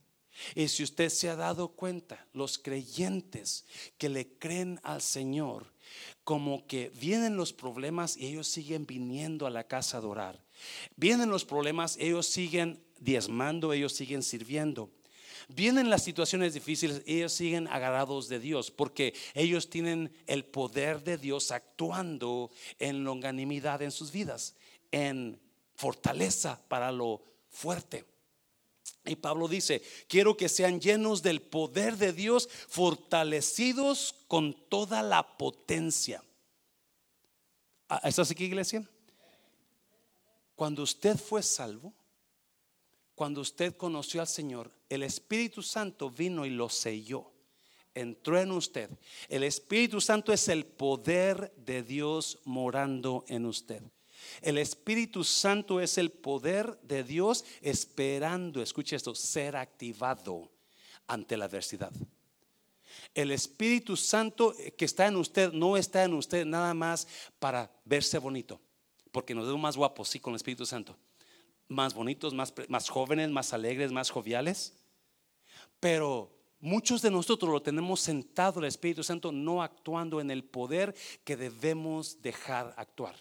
Y 0.56 0.68
si 0.68 0.84
usted 0.84 1.10
se 1.10 1.30
ha 1.30 1.36
dado 1.36 1.70
cuenta, 1.70 2.26
los 2.34 2.58
creyentes 2.58 3.66
que 3.98 4.10
le 4.10 4.28
creen 4.38 4.80
al 4.84 5.02
Señor, 5.02 5.72
como 6.24 6.66
que 6.66 6.90
vienen 6.90 7.38
los 7.38 7.54
problemas 7.54 8.18
y 8.18 8.28
ellos 8.28 8.48
siguen 8.48 8.86
viniendo 8.86 9.46
a 9.46 9.52
la 9.52 9.68
casa 9.68 9.98
a 9.98 10.00
adorar. 10.00 10.44
Vienen 10.96 11.30
los 11.30 11.46
problemas, 11.46 11.98
ellos 12.00 12.26
siguen 12.26 12.84
diezmando, 13.00 13.74
ellos 13.74 13.94
siguen 13.94 14.24
sirviendo. 14.24 14.90
Vienen 15.50 15.90
las 15.90 16.04
situaciones 16.04 16.54
difíciles, 16.54 17.04
ellos 17.06 17.34
siguen 17.34 17.68
agarrados 17.68 18.30
de 18.30 18.40
Dios, 18.40 18.72
porque 18.72 19.14
ellos 19.34 19.70
tienen 19.70 20.14
el 20.26 20.46
poder 20.46 21.04
de 21.04 21.18
Dios 21.18 21.52
actuando 21.52 22.50
en 22.80 23.04
longanimidad 23.04 23.82
en 23.82 23.92
sus 23.92 24.12
vidas, 24.12 24.56
en 24.92 25.40
fortaleza 25.76 26.62
para 26.70 26.92
lo 26.92 27.33
fuerte. 27.54 28.06
Y 29.06 29.16
Pablo 29.16 29.48
dice, 29.48 29.82
quiero 30.08 30.36
que 30.38 30.50
sean 30.50 30.80
llenos 30.80 31.22
del 31.22 31.42
poder 31.42 31.98
de 31.98 32.14
Dios, 32.14 32.50
fortalecidos 32.68 34.16
con 34.28 34.54
toda 34.70 35.02
la 35.02 35.38
potencia. 35.38 36.24
Ah, 37.90 38.02
¿Estás 38.04 38.32
aquí, 38.32 38.46
iglesia? 38.46 38.88
Cuando 40.56 40.84
usted 40.84 41.18
fue 41.18 41.44
salvo, 41.44 41.94
cuando 43.16 43.42
usted 43.42 43.76
conoció 43.76 44.22
al 44.22 44.28
Señor, 44.28 44.72
el 44.90 45.04
Espíritu 45.04 45.62
Santo 45.62 46.10
vino 46.10 46.46
y 46.46 46.50
lo 46.50 46.70
selló. 46.70 47.32
Entró 47.94 48.40
en 48.40 48.52
usted. 48.52 48.90
El 49.30 49.44
Espíritu 49.44 50.02
Santo 50.02 50.34
es 50.34 50.48
el 50.48 50.66
poder 50.66 51.54
de 51.58 51.84
Dios 51.84 52.40
morando 52.44 53.24
en 53.28 53.46
usted. 53.46 53.84
El 54.42 54.58
Espíritu 54.58 55.24
Santo 55.24 55.80
es 55.80 55.98
el 55.98 56.12
poder 56.12 56.80
de 56.82 57.04
Dios 57.04 57.46
esperando, 57.62 58.62
escuche 58.62 58.96
esto, 58.96 59.16
ser 59.16 59.56
activado 59.56 60.52
ante 61.08 61.38
la 61.38 61.46
adversidad. 61.46 61.92
El 63.14 63.32
Espíritu 63.32 63.96
Santo 63.96 64.56
que 64.78 64.86
está 64.86 65.08
en 65.08 65.16
usted 65.16 65.52
no 65.52 65.78
está 65.78 66.04
en 66.04 66.14
usted 66.14 66.46
nada 66.46 66.74
más 66.74 67.08
para 67.40 67.72
verse 67.86 68.18
bonito, 68.18 68.60
porque 69.12 69.36
nos 69.36 69.46
vemos 69.46 69.62
más 69.62 69.78
guapos, 69.78 70.10
sí, 70.10 70.20
con 70.20 70.34
el 70.34 70.38
Espíritu 70.38 70.66
Santo. 70.66 70.98
Más 71.68 71.94
bonitos, 71.94 72.34
más, 72.34 72.54
más 72.68 72.90
jóvenes, 72.90 73.30
más 73.30 73.54
alegres, 73.54 73.92
más 73.92 74.10
joviales. 74.10 74.74
Pero 75.80 76.32
muchos 76.60 77.02
de 77.02 77.12
nosotros 77.12 77.52
lo 77.52 77.62
tenemos 77.62 78.00
sentado 78.00 78.60
el 78.60 78.66
Espíritu 78.66 79.04
Santo 79.04 79.32
no 79.32 79.64
actuando 79.64 80.20
en 80.20 80.32
el 80.32 80.44
poder 80.44 80.96
que 81.24 81.38
debemos 81.38 82.22
dejar 82.22 82.74
actuar. 82.78 83.16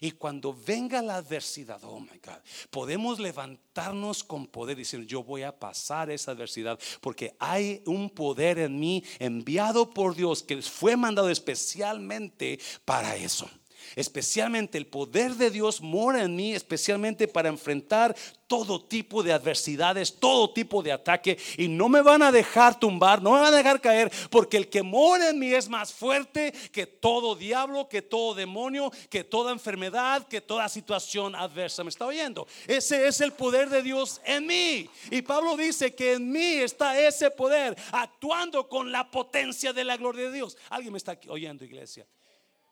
Y 0.00 0.12
cuando 0.12 0.52
venga 0.54 1.02
la 1.02 1.16
adversidad, 1.16 1.82
oh 1.84 2.00
my 2.00 2.18
God, 2.24 2.38
podemos 2.70 3.18
levantarnos 3.18 4.24
con 4.24 4.46
poder 4.46 4.76
decir, 4.76 5.06
yo 5.06 5.22
voy 5.22 5.42
a 5.42 5.58
pasar 5.58 6.10
esa 6.10 6.32
adversidad 6.32 6.78
porque 7.00 7.34
hay 7.38 7.82
un 7.86 8.10
poder 8.10 8.58
en 8.58 8.78
mí 8.78 9.02
enviado 9.18 9.90
por 9.90 10.14
Dios 10.14 10.42
que 10.42 10.60
fue 10.62 10.96
mandado 10.96 11.30
especialmente 11.30 12.58
para 12.84 13.16
eso. 13.16 13.48
Especialmente 13.94 14.78
el 14.78 14.86
poder 14.86 15.34
de 15.34 15.50
Dios 15.50 15.80
mora 15.80 16.22
en 16.22 16.34
mí, 16.34 16.54
especialmente 16.54 17.28
para 17.28 17.48
enfrentar 17.48 18.14
todo 18.46 18.80
tipo 18.80 19.22
de 19.22 19.32
adversidades, 19.32 20.14
todo 20.18 20.52
tipo 20.52 20.82
de 20.82 20.92
ataque. 20.92 21.38
Y 21.56 21.68
no 21.68 21.88
me 21.88 22.02
van 22.02 22.22
a 22.22 22.32
dejar 22.32 22.78
tumbar, 22.78 23.22
no 23.22 23.32
me 23.32 23.40
van 23.40 23.54
a 23.54 23.56
dejar 23.56 23.80
caer, 23.80 24.10
porque 24.30 24.56
el 24.56 24.68
que 24.68 24.82
mora 24.82 25.30
en 25.30 25.38
mí 25.38 25.52
es 25.52 25.68
más 25.68 25.92
fuerte 25.92 26.52
que 26.72 26.86
todo 26.86 27.34
diablo, 27.34 27.88
que 27.88 28.02
todo 28.02 28.34
demonio, 28.34 28.90
que 29.10 29.24
toda 29.24 29.52
enfermedad, 29.52 30.26
que 30.26 30.40
toda 30.40 30.68
situación 30.68 31.34
adversa. 31.34 31.82
¿Me 31.82 31.90
está 31.90 32.06
oyendo? 32.06 32.46
Ese 32.66 33.06
es 33.06 33.20
el 33.20 33.32
poder 33.32 33.68
de 33.68 33.82
Dios 33.82 34.20
en 34.24 34.46
mí. 34.46 34.88
Y 35.10 35.22
Pablo 35.22 35.56
dice 35.56 35.94
que 35.94 36.14
en 36.14 36.30
mí 36.30 36.54
está 36.54 36.98
ese 36.98 37.30
poder 37.30 37.76
actuando 37.92 38.68
con 38.68 38.92
la 38.92 39.10
potencia 39.10 39.72
de 39.72 39.84
la 39.84 39.96
gloria 39.96 40.26
de 40.26 40.32
Dios. 40.32 40.56
¿Alguien 40.70 40.92
me 40.92 40.98
está 40.98 41.18
oyendo, 41.28 41.64
iglesia? 41.64 42.06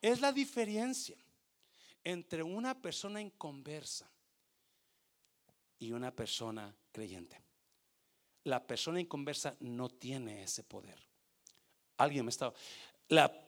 Es 0.01 0.21
la 0.21 0.31
diferencia 0.31 1.17
entre 2.03 2.43
una 2.43 2.79
persona 2.79 3.19
inconversa 3.21 4.09
y 5.79 5.91
una 5.91 6.11
persona 6.11 6.73
creyente. 6.91 7.41
La 8.43 8.65
persona 8.65 8.99
inconversa 8.99 9.55
no 9.59 9.89
tiene 9.89 10.43
ese 10.43 10.63
poder. 10.63 10.99
Alguien 11.97 12.25
me 12.25 12.29
está. 12.29 12.53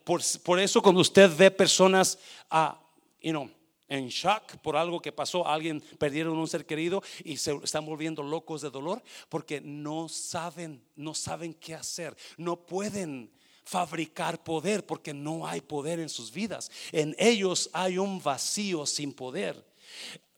Por, 0.04 0.60
eso, 0.60 0.82
cuando 0.82 1.00
usted 1.00 1.30
ve 1.36 1.50
personas, 1.50 2.18
ah, 2.50 2.80
en 3.20 4.08
shock 4.08 4.56
por 4.58 4.76
algo 4.76 5.00
que 5.00 5.12
pasó, 5.12 5.46
alguien 5.46 5.80
perdieron 5.98 6.36
un 6.36 6.46
ser 6.46 6.66
querido 6.66 7.02
y 7.24 7.36
se 7.36 7.54
están 7.62 7.86
volviendo 7.86 8.22
locos 8.22 8.60
de 8.60 8.70
dolor 8.70 9.02
porque 9.28 9.60
no 9.60 10.08
saben, 10.08 10.84
no 10.94 11.14
saben 11.14 11.54
qué 11.54 11.74
hacer, 11.74 12.16
no 12.36 12.56
pueden 12.66 13.32
fabricar 13.68 14.42
poder 14.42 14.86
porque 14.86 15.12
no 15.12 15.46
hay 15.46 15.60
poder 15.60 16.00
en 16.00 16.08
sus 16.08 16.32
vidas. 16.32 16.70
En 16.90 17.14
ellos 17.18 17.68
hay 17.74 17.98
un 17.98 18.22
vacío 18.22 18.86
sin 18.86 19.12
poder. 19.12 19.62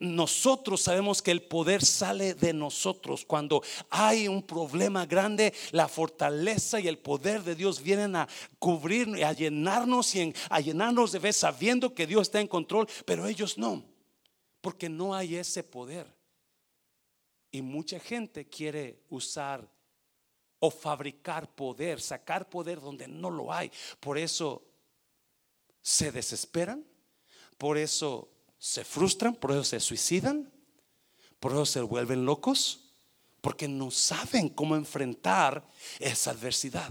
Nosotros 0.00 0.80
sabemos 0.80 1.22
que 1.22 1.30
el 1.30 1.42
poder 1.42 1.84
sale 1.84 2.34
de 2.34 2.52
nosotros. 2.52 3.24
Cuando 3.24 3.62
hay 3.88 4.26
un 4.26 4.42
problema 4.42 5.06
grande, 5.06 5.54
la 5.70 5.86
fortaleza 5.86 6.80
y 6.80 6.88
el 6.88 6.98
poder 6.98 7.44
de 7.44 7.54
Dios 7.54 7.80
vienen 7.80 8.16
a 8.16 8.28
cubrir 8.58 9.06
y 9.08 9.22
a 9.22 9.32
llenarnos 9.32 10.12
y 10.16 10.34
a 10.48 10.60
llenarnos 10.60 11.12
de 11.12 11.20
fe 11.20 11.32
sabiendo 11.32 11.94
que 11.94 12.08
Dios 12.08 12.22
está 12.22 12.40
en 12.40 12.48
control, 12.48 12.88
pero 13.04 13.28
ellos 13.28 13.58
no, 13.58 13.84
porque 14.60 14.88
no 14.88 15.14
hay 15.14 15.36
ese 15.36 15.62
poder. 15.62 16.12
Y 17.52 17.62
mucha 17.62 18.00
gente 18.00 18.48
quiere 18.48 19.04
usar 19.08 19.68
o 20.60 20.70
fabricar 20.70 21.52
poder, 21.54 22.00
sacar 22.00 22.48
poder 22.48 22.80
donde 22.80 23.08
no 23.08 23.30
lo 23.30 23.52
hay. 23.52 23.72
Por 23.98 24.18
eso 24.18 24.62
se 25.82 26.12
desesperan, 26.12 26.84
por 27.58 27.78
eso 27.78 28.30
se 28.58 28.84
frustran, 28.84 29.34
por 29.34 29.52
eso 29.52 29.64
se 29.64 29.80
suicidan, 29.80 30.52
por 31.40 31.52
eso 31.52 31.66
se 31.66 31.80
vuelven 31.80 32.26
locos, 32.26 32.92
porque 33.40 33.66
no 33.66 33.90
saben 33.90 34.50
cómo 34.50 34.76
enfrentar 34.76 35.66
esa 35.98 36.32
adversidad. 36.32 36.90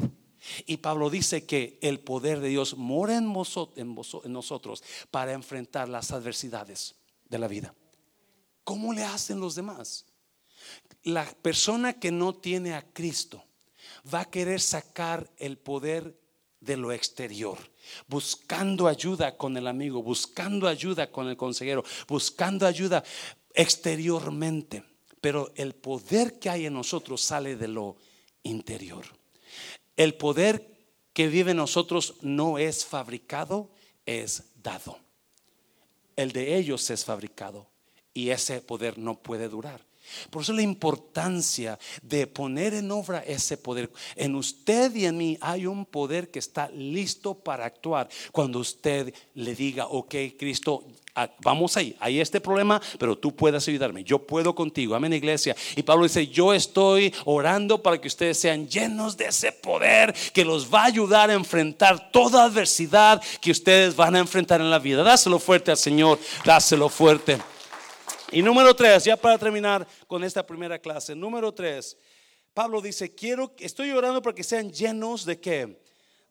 Y 0.65 0.77
Pablo 0.77 1.09
dice 1.09 1.45
que 1.45 1.77
el 1.81 1.99
poder 1.99 2.39
de 2.39 2.49
Dios 2.49 2.75
mora 2.75 3.17
en, 3.17 3.31
nosotros 3.31 4.83
para 5.11 5.33
enfrentar 5.33 5.89
las 5.89 6.11
adversidades 6.11 6.95
de 7.29 7.37
la 7.37 7.47
vida. 7.47 7.75
¿Cómo 8.63 8.93
le 8.93 9.03
hacen 9.03 9.39
los 9.39 9.53
demás? 9.53 10.05
La 11.03 11.25
persona 11.25 11.93
que 11.93 12.11
no 12.11 12.33
tiene 12.33 12.73
a 12.73 12.81
Cristo 12.93 13.43
va 14.11 14.21
a 14.21 14.29
querer 14.29 14.61
sacar 14.61 15.29
el 15.37 15.57
poder 15.57 16.19
de 16.59 16.77
lo 16.77 16.91
exterior, 16.91 17.57
buscando 18.07 18.87
ayuda 18.87 19.37
con 19.37 19.55
el 19.57 19.67
amigo, 19.67 20.03
buscando 20.03 20.67
ayuda 20.67 21.11
con 21.11 21.27
el 21.27 21.37
consejero, 21.37 21.83
buscando 22.07 22.65
ayuda 22.65 23.03
exteriormente. 23.53 24.83
Pero 25.21 25.51
el 25.55 25.75
poder 25.75 26.39
que 26.39 26.49
hay 26.49 26.65
en 26.65 26.73
nosotros 26.73 27.21
sale 27.21 27.55
de 27.55 27.67
lo 27.67 27.97
interior. 28.43 29.05
El 29.95 30.15
poder 30.15 30.79
que 31.13 31.27
vive 31.27 31.51
en 31.51 31.57
nosotros 31.57 32.15
no 32.21 32.57
es 32.57 32.85
fabricado, 32.85 33.69
es 34.05 34.43
dado. 34.61 34.97
El 36.15 36.31
de 36.31 36.57
ellos 36.57 36.89
es 36.89 37.03
fabricado 37.03 37.69
y 38.13 38.29
ese 38.29 38.61
poder 38.61 38.97
no 38.97 39.21
puede 39.21 39.49
durar. 39.49 39.88
Por 40.29 40.43
eso 40.43 40.53
la 40.53 40.61
importancia 40.61 41.77
de 42.01 42.27
poner 42.27 42.73
en 42.73 42.91
obra 42.91 43.19
ese 43.19 43.57
poder. 43.57 43.89
En 44.15 44.35
usted 44.35 44.95
y 44.95 45.05
en 45.05 45.17
mí 45.17 45.37
hay 45.41 45.65
un 45.65 45.85
poder 45.85 46.29
que 46.29 46.39
está 46.39 46.69
listo 46.69 47.33
para 47.33 47.65
actuar 47.65 48.09
cuando 48.31 48.59
usted 48.59 49.13
le 49.35 49.55
diga, 49.55 49.87
ok, 49.87 50.15
Cristo, 50.37 50.83
ah, 51.15 51.29
vamos 51.41 51.77
ahí, 51.77 51.95
hay 51.99 52.19
este 52.19 52.41
problema, 52.41 52.81
pero 52.97 53.17
tú 53.17 53.35
puedes 53.35 53.67
ayudarme, 53.67 54.03
yo 54.03 54.19
puedo 54.19 54.55
contigo, 54.55 54.95
amén 54.95 55.13
iglesia. 55.13 55.55
Y 55.75 55.83
Pablo 55.83 56.03
dice, 56.03 56.27
yo 56.27 56.53
estoy 56.53 57.13
orando 57.25 57.81
para 57.81 57.99
que 57.99 58.07
ustedes 58.07 58.37
sean 58.37 58.67
llenos 58.67 59.17
de 59.17 59.27
ese 59.27 59.51
poder 59.51 60.13
que 60.33 60.45
los 60.45 60.73
va 60.73 60.83
a 60.83 60.85
ayudar 60.85 61.29
a 61.29 61.33
enfrentar 61.33 62.11
toda 62.11 62.45
adversidad 62.45 63.21
que 63.41 63.51
ustedes 63.51 63.95
van 63.95 64.15
a 64.15 64.19
enfrentar 64.19 64.61
en 64.61 64.69
la 64.69 64.79
vida. 64.79 65.03
Dáselo 65.03 65.39
fuerte 65.39 65.71
al 65.71 65.77
Señor, 65.77 66.19
dáselo 66.45 66.89
fuerte. 66.89 67.37
Y 68.31 68.43
número 68.43 68.75
tres, 68.75 69.05
ya 69.05 69.17
para 69.17 69.39
terminar 69.39 69.87
con 70.05 70.23
esta 70.23 70.45
primera 70.45 70.77
clase, 70.77 71.15
número 71.15 71.51
tres, 71.51 71.97
Pablo 72.53 72.79
dice, 72.79 73.15
quiero, 73.15 73.53
estoy 73.57 73.89
orando 73.89 74.21
para 74.21 74.35
que 74.35 74.43
sean 74.43 74.71
llenos 74.71 75.25
de 75.25 75.39
qué? 75.39 75.81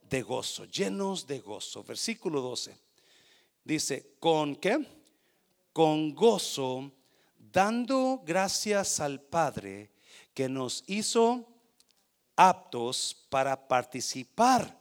De 0.09 0.23
gozo, 0.23 0.65
llenos 0.67 1.27
de 1.27 1.41
gozo. 1.41 1.83
Versículo 1.83 2.41
12. 2.41 2.77
Dice, 3.65 4.15
¿con 4.21 4.55
qué? 4.57 4.79
Con 5.73 6.15
gozo, 6.15 6.93
dando 7.37 8.23
gracias 8.25 9.01
al 9.01 9.21
Padre 9.21 9.91
que 10.33 10.49
nos 10.49 10.85
hizo 10.87 11.49
aptos 12.37 13.27
para 13.29 13.67
participar 13.67 14.78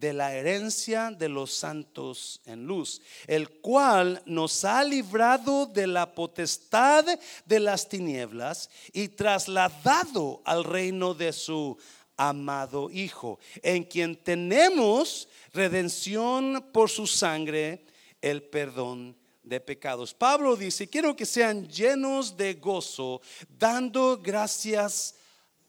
de 0.00 0.14
la 0.14 0.34
herencia 0.34 1.10
de 1.10 1.28
los 1.28 1.52
santos 1.52 2.40
en 2.46 2.64
luz, 2.64 3.02
el 3.26 3.50
cual 3.60 4.22
nos 4.24 4.64
ha 4.64 4.82
librado 4.82 5.66
de 5.66 5.86
la 5.86 6.14
potestad 6.14 7.04
de 7.44 7.60
las 7.60 7.86
tinieblas 7.86 8.70
y 8.94 9.08
trasladado 9.08 10.40
al 10.46 10.64
reino 10.64 11.12
de 11.12 11.34
su 11.34 11.76
amado 12.16 12.90
Hijo, 12.90 13.38
en 13.62 13.84
quien 13.84 14.16
tenemos 14.16 15.28
redención 15.52 16.70
por 16.72 16.88
su 16.88 17.06
sangre, 17.06 17.84
el 18.22 18.42
perdón 18.42 19.14
de 19.42 19.60
pecados. 19.60 20.14
Pablo 20.14 20.56
dice, 20.56 20.88
quiero 20.88 21.14
que 21.14 21.26
sean 21.26 21.68
llenos 21.68 22.38
de 22.38 22.54
gozo, 22.54 23.20
dando 23.50 24.18
gracias 24.22 25.14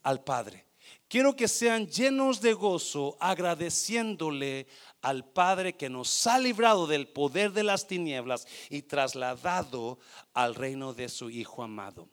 al 0.04 0.24
Padre. 0.24 0.70
Quiero 1.12 1.36
que 1.36 1.50
sean 1.50 1.88
llenos 1.88 2.39
de 2.39 2.54
gozo, 2.54 3.17
agradeciéndole 3.19 4.65
al 5.02 5.26
Padre 5.26 5.76
que 5.76 5.89
nos 5.89 6.26
ha 6.26 6.39
librado 6.39 6.88
del 6.88 7.06
poder 7.10 7.52
de 7.52 7.63
las 7.63 7.86
tinieblas 7.86 8.47
y 8.69 8.84
trasladado 8.84 10.00
al 10.34 10.56
reino 10.56 10.93
de 10.93 11.10
su 11.10 11.30
Hijo 11.30 11.63
amado. 11.63 12.08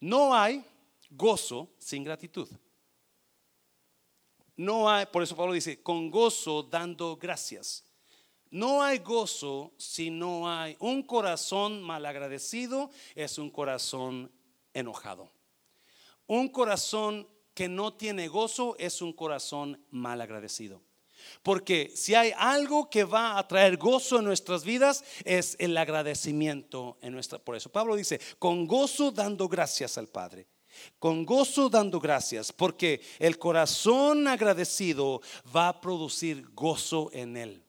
No 0.00 0.34
hay 0.34 0.64
gozo 1.08 1.76
sin 1.78 2.02
gratitud. 2.02 2.48
No 4.56 4.90
hay, 4.90 5.06
por 5.06 5.22
eso 5.22 5.36
Pablo 5.36 5.52
dice, 5.52 5.80
con 5.80 6.10
gozo 6.10 6.64
dando 6.64 7.16
gracias. 7.16 7.84
No 8.50 8.82
hay 8.82 8.98
gozo 8.98 9.74
si 9.76 10.10
no 10.10 10.50
hay 10.50 10.76
un 10.80 11.04
corazón 11.04 11.82
malagradecido, 11.84 12.90
es 13.14 13.38
un 13.38 13.48
corazón 13.48 14.28
enojado. 14.74 15.32
Un 16.26 16.48
corazón 16.48 17.28
que 17.54 17.68
no 17.68 17.94
tiene 17.94 18.28
gozo 18.28 18.76
es 18.78 19.02
un 19.02 19.12
corazón 19.12 19.84
mal 19.90 20.20
agradecido. 20.20 20.82
Porque 21.42 21.92
si 21.94 22.14
hay 22.14 22.32
algo 22.36 22.88
que 22.88 23.04
va 23.04 23.38
a 23.38 23.46
traer 23.46 23.76
gozo 23.76 24.18
en 24.18 24.24
nuestras 24.24 24.64
vidas 24.64 25.04
es 25.24 25.56
el 25.58 25.76
agradecimiento 25.76 26.98
en 27.02 27.12
nuestra. 27.12 27.38
Por 27.38 27.56
eso 27.56 27.70
Pablo 27.70 27.96
dice, 27.96 28.20
con 28.38 28.66
gozo 28.66 29.10
dando 29.10 29.48
gracias 29.48 29.98
al 29.98 30.08
Padre. 30.08 30.46
Con 30.98 31.26
gozo 31.26 31.68
dando 31.68 32.00
gracias, 32.00 32.52
porque 32.52 33.02
el 33.18 33.38
corazón 33.38 34.28
agradecido 34.28 35.20
va 35.54 35.68
a 35.68 35.80
producir 35.80 36.48
gozo 36.54 37.10
en 37.12 37.36
él. 37.36 37.64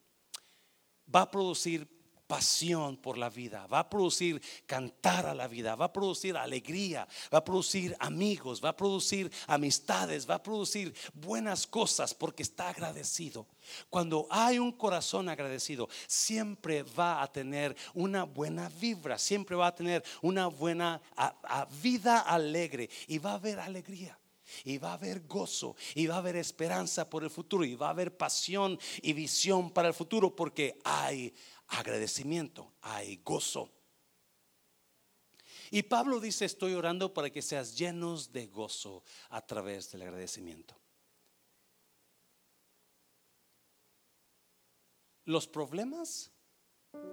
Va 1.13 1.21
a 1.23 1.31
producir 1.31 1.87
pasión 2.31 2.95
por 2.95 3.17
la 3.17 3.29
vida, 3.29 3.67
va 3.67 3.79
a 3.79 3.89
producir 3.89 4.41
cantar 4.65 5.25
a 5.25 5.35
la 5.35 5.49
vida, 5.49 5.75
va 5.75 5.87
a 5.87 5.91
producir 5.91 6.37
alegría, 6.37 7.05
va 7.33 7.39
a 7.39 7.43
producir 7.43 7.93
amigos, 7.99 8.63
va 8.63 8.69
a 8.69 8.77
producir 8.77 9.29
amistades, 9.47 10.29
va 10.29 10.35
a 10.35 10.41
producir 10.41 10.93
buenas 11.13 11.67
cosas 11.67 12.13
porque 12.13 12.43
está 12.43 12.69
agradecido. 12.69 13.47
Cuando 13.89 14.27
hay 14.29 14.59
un 14.59 14.71
corazón 14.71 15.27
agradecido, 15.27 15.89
siempre 16.07 16.83
va 16.83 17.21
a 17.21 17.29
tener 17.29 17.75
una 17.93 18.23
buena 18.23 18.69
vibra, 18.69 19.17
siempre 19.17 19.57
va 19.57 19.67
a 19.67 19.75
tener 19.75 20.01
una 20.21 20.47
buena 20.47 21.01
vida 21.83 22.21
alegre 22.21 22.89
y 23.09 23.17
va 23.17 23.31
a 23.31 23.35
haber 23.35 23.59
alegría. 23.59 24.17
Y 24.65 24.79
va 24.79 24.89
a 24.89 24.93
haber 24.95 25.27
gozo, 25.27 25.77
y 25.95 26.07
va 26.07 26.15
a 26.15 26.17
haber 26.17 26.35
esperanza 26.35 27.09
por 27.09 27.23
el 27.23 27.29
futuro, 27.29 27.63
y 27.63 27.75
va 27.75 27.87
a 27.87 27.91
haber 27.91 28.17
pasión 28.17 28.77
y 29.01 29.13
visión 29.13 29.71
para 29.71 29.87
el 29.87 29.93
futuro, 29.93 30.35
porque 30.35 30.77
hay 30.83 31.33
agradecimiento, 31.71 32.73
hay 32.81 33.17
gozo. 33.17 33.71
Y 35.69 35.83
Pablo 35.83 36.19
dice, 36.19 36.45
estoy 36.45 36.73
orando 36.73 37.13
para 37.13 37.29
que 37.29 37.41
seas 37.41 37.77
llenos 37.77 38.31
de 38.31 38.47
gozo 38.47 39.03
a 39.29 39.45
través 39.45 39.89
del 39.91 40.03
agradecimiento. 40.03 40.75
Los 45.25 45.47
problemas 45.47 46.31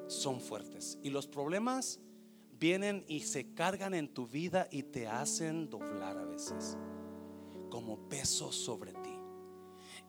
son 0.08 0.40
fuertes 0.40 0.98
y 1.02 1.10
los 1.10 1.28
problemas 1.28 2.00
vienen 2.50 3.04
y 3.06 3.20
se 3.20 3.54
cargan 3.54 3.94
en 3.94 4.12
tu 4.12 4.26
vida 4.26 4.66
y 4.72 4.82
te 4.82 5.06
hacen 5.06 5.70
doblar 5.70 6.18
a 6.18 6.24
veces 6.24 6.76
como 7.70 8.08
peso 8.08 8.50
sobre 8.50 8.92
ti 8.92 9.14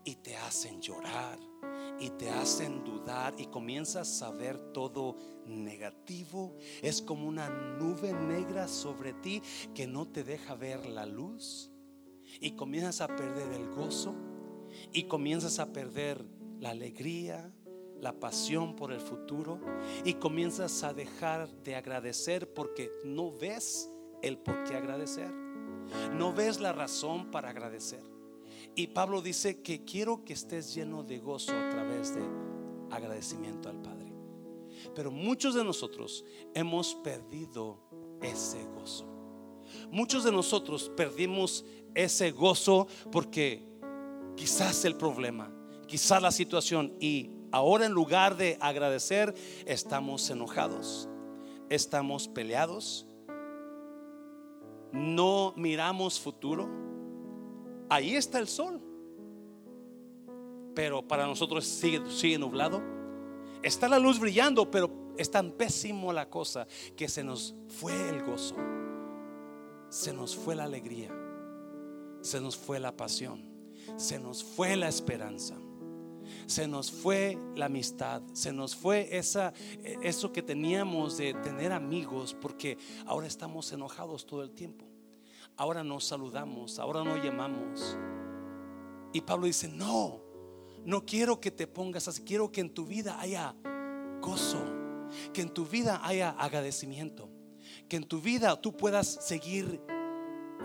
y 0.05 0.15
te 0.15 0.35
hacen 0.37 0.81
llorar 0.81 1.37
y 1.99 2.09
te 2.11 2.29
hacen 2.29 2.83
dudar 2.83 3.33
y 3.37 3.47
comienzas 3.47 4.21
a 4.21 4.31
ver 4.31 4.57
todo 4.73 5.17
negativo. 5.45 6.55
Es 6.81 7.01
como 7.01 7.27
una 7.27 7.49
nube 7.49 8.13
negra 8.13 8.67
sobre 8.67 9.13
ti 9.13 9.41
que 9.73 9.87
no 9.87 10.07
te 10.07 10.23
deja 10.23 10.55
ver 10.55 10.85
la 10.85 11.05
luz. 11.05 11.71
Y 12.39 12.51
comienzas 12.51 13.01
a 13.01 13.07
perder 13.07 13.51
el 13.53 13.69
gozo 13.69 14.15
y 14.93 15.03
comienzas 15.03 15.59
a 15.59 15.73
perder 15.73 16.23
la 16.59 16.69
alegría, 16.69 17.51
la 17.99 18.19
pasión 18.19 18.75
por 18.75 18.91
el 18.91 18.99
futuro 18.99 19.59
y 20.05 20.13
comienzas 20.13 20.83
a 20.83 20.93
dejar 20.93 21.49
de 21.63 21.75
agradecer 21.75 22.53
porque 22.53 22.91
no 23.03 23.31
ves 23.31 23.89
el 24.21 24.37
por 24.37 24.63
qué 24.63 24.75
agradecer. 24.75 25.31
No 26.13 26.33
ves 26.33 26.59
la 26.59 26.71
razón 26.71 27.31
para 27.31 27.49
agradecer. 27.49 28.03
Y 28.75 28.87
Pablo 28.87 29.21
dice 29.21 29.61
que 29.61 29.83
quiero 29.83 30.23
que 30.23 30.33
estés 30.33 30.73
lleno 30.73 31.03
de 31.03 31.19
gozo 31.19 31.51
a 31.51 31.69
través 31.69 32.15
de 32.15 32.21
agradecimiento 32.91 33.69
al 33.69 33.81
Padre. 33.81 34.13
Pero 34.95 35.11
muchos 35.11 35.55
de 35.55 35.63
nosotros 35.63 36.23
hemos 36.53 36.95
perdido 36.95 37.79
ese 38.21 38.63
gozo. 38.65 39.05
Muchos 39.91 40.23
de 40.23 40.31
nosotros 40.31 40.91
perdimos 40.95 41.65
ese 41.93 42.31
gozo 42.31 42.87
porque 43.11 43.67
quizás 44.35 44.85
el 44.85 44.95
problema, 44.95 45.51
quizás 45.87 46.21
la 46.21 46.31
situación 46.31 46.95
y 46.99 47.31
ahora 47.51 47.85
en 47.85 47.91
lugar 47.91 48.37
de 48.37 48.57
agradecer 48.61 49.33
estamos 49.65 50.29
enojados, 50.29 51.09
estamos 51.69 52.27
peleados, 52.27 53.05
no 54.91 55.53
miramos 55.55 56.19
futuro 56.19 56.88
ahí 57.89 58.15
está 58.15 58.39
el 58.39 58.47
sol. 58.47 58.79
Pero 60.75 61.05
para 61.07 61.25
nosotros 61.25 61.65
sigue, 61.65 62.01
sigue 62.09 62.37
nublado. 62.37 62.81
Está 63.61 63.89
la 63.89 63.99
luz 63.99 64.19
brillando, 64.19 64.69
pero 64.71 64.89
es 65.17 65.29
tan 65.29 65.51
pésimo 65.51 66.13
la 66.13 66.29
cosa 66.29 66.67
que 66.95 67.09
se 67.09 67.23
nos 67.23 67.55
fue 67.67 68.09
el 68.09 68.23
gozo. 68.23 68.55
Se 69.89 70.13
nos 70.13 70.35
fue 70.35 70.55
la 70.55 70.63
alegría. 70.63 71.11
Se 72.21 72.39
nos 72.39 72.55
fue 72.55 72.79
la 72.79 72.95
pasión. 72.95 73.43
Se 73.97 74.19
nos 74.19 74.43
fue 74.43 74.75
la 74.77 74.87
esperanza. 74.87 75.57
Se 76.45 76.67
nos 76.67 76.91
fue 76.91 77.37
la 77.55 77.65
amistad. 77.65 78.21
Se 78.33 78.53
nos 78.53 78.75
fue 78.75 79.17
esa, 79.17 79.53
eso 80.01 80.31
que 80.31 80.43
teníamos 80.43 81.17
de 81.17 81.33
tener 81.33 81.71
amigos 81.71 82.35
porque 82.39 82.77
ahora 83.05 83.27
estamos 83.27 83.71
enojados 83.73 84.25
todo 84.25 84.43
el 84.43 84.51
tiempo 84.51 84.85
ahora 85.59 85.83
nos 85.83 86.05
saludamos, 86.05 86.79
ahora 86.79 87.03
no 87.03 87.17
llamamos. 87.17 87.97
Y 89.11 89.19
Pablo 89.19 89.45
dice, 89.45 89.67
no, 89.67 90.21
no 90.85 91.05
quiero 91.05 91.41
que 91.41 91.51
te 91.51 91.67
pongas 91.67 92.07
así, 92.07 92.23
quiero 92.23 92.49
que 92.49 92.61
en 92.61 92.73
tu 92.73 92.85
vida 92.85 93.19
haya 93.19 93.53
gozo, 94.21 94.63
que 95.33 95.41
en 95.41 95.53
tu 95.53 95.65
vida 95.65 95.99
haya 96.03 96.29
agradecimiento, 96.29 97.29
que 97.89 97.97
en 97.97 98.05
tu 98.05 98.21
vida 98.21 98.59
tú 98.61 98.75
puedas 98.77 99.07
seguir 99.07 99.81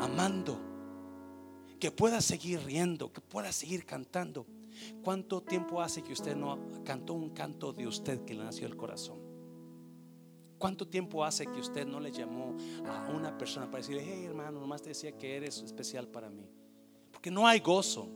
amando, 0.00 0.60
que 1.80 1.90
puedas 1.90 2.24
seguir 2.24 2.60
riendo, 2.60 3.12
que 3.12 3.20
puedas 3.20 3.56
seguir 3.56 3.84
cantando. 3.84 4.46
¿Cuánto 5.02 5.42
tiempo 5.42 5.82
hace 5.82 6.02
que 6.02 6.12
usted 6.12 6.36
no 6.36 6.56
cantó 6.84 7.14
un 7.14 7.30
canto 7.30 7.72
de 7.72 7.88
usted 7.88 8.24
que 8.24 8.34
le 8.34 8.44
nació 8.44 8.68
el 8.68 8.76
corazón? 8.76 9.23
¿Cuánto 10.64 10.88
tiempo 10.88 11.22
hace 11.22 11.44
que 11.44 11.60
usted 11.60 11.86
no 11.86 12.00
le 12.00 12.10
llamó 12.10 12.56
a 12.86 13.10
una 13.10 13.36
persona 13.36 13.66
para 13.66 13.80
decirle, 13.82 14.02
hey 14.02 14.24
hermano, 14.24 14.60
nomás 14.60 14.80
te 14.80 14.88
decía 14.88 15.12
que 15.12 15.36
eres 15.36 15.58
especial 15.58 16.08
para 16.08 16.30
mí? 16.30 16.48
Porque 17.12 17.30
no 17.30 17.46
hay 17.46 17.60
gozo. 17.60 18.08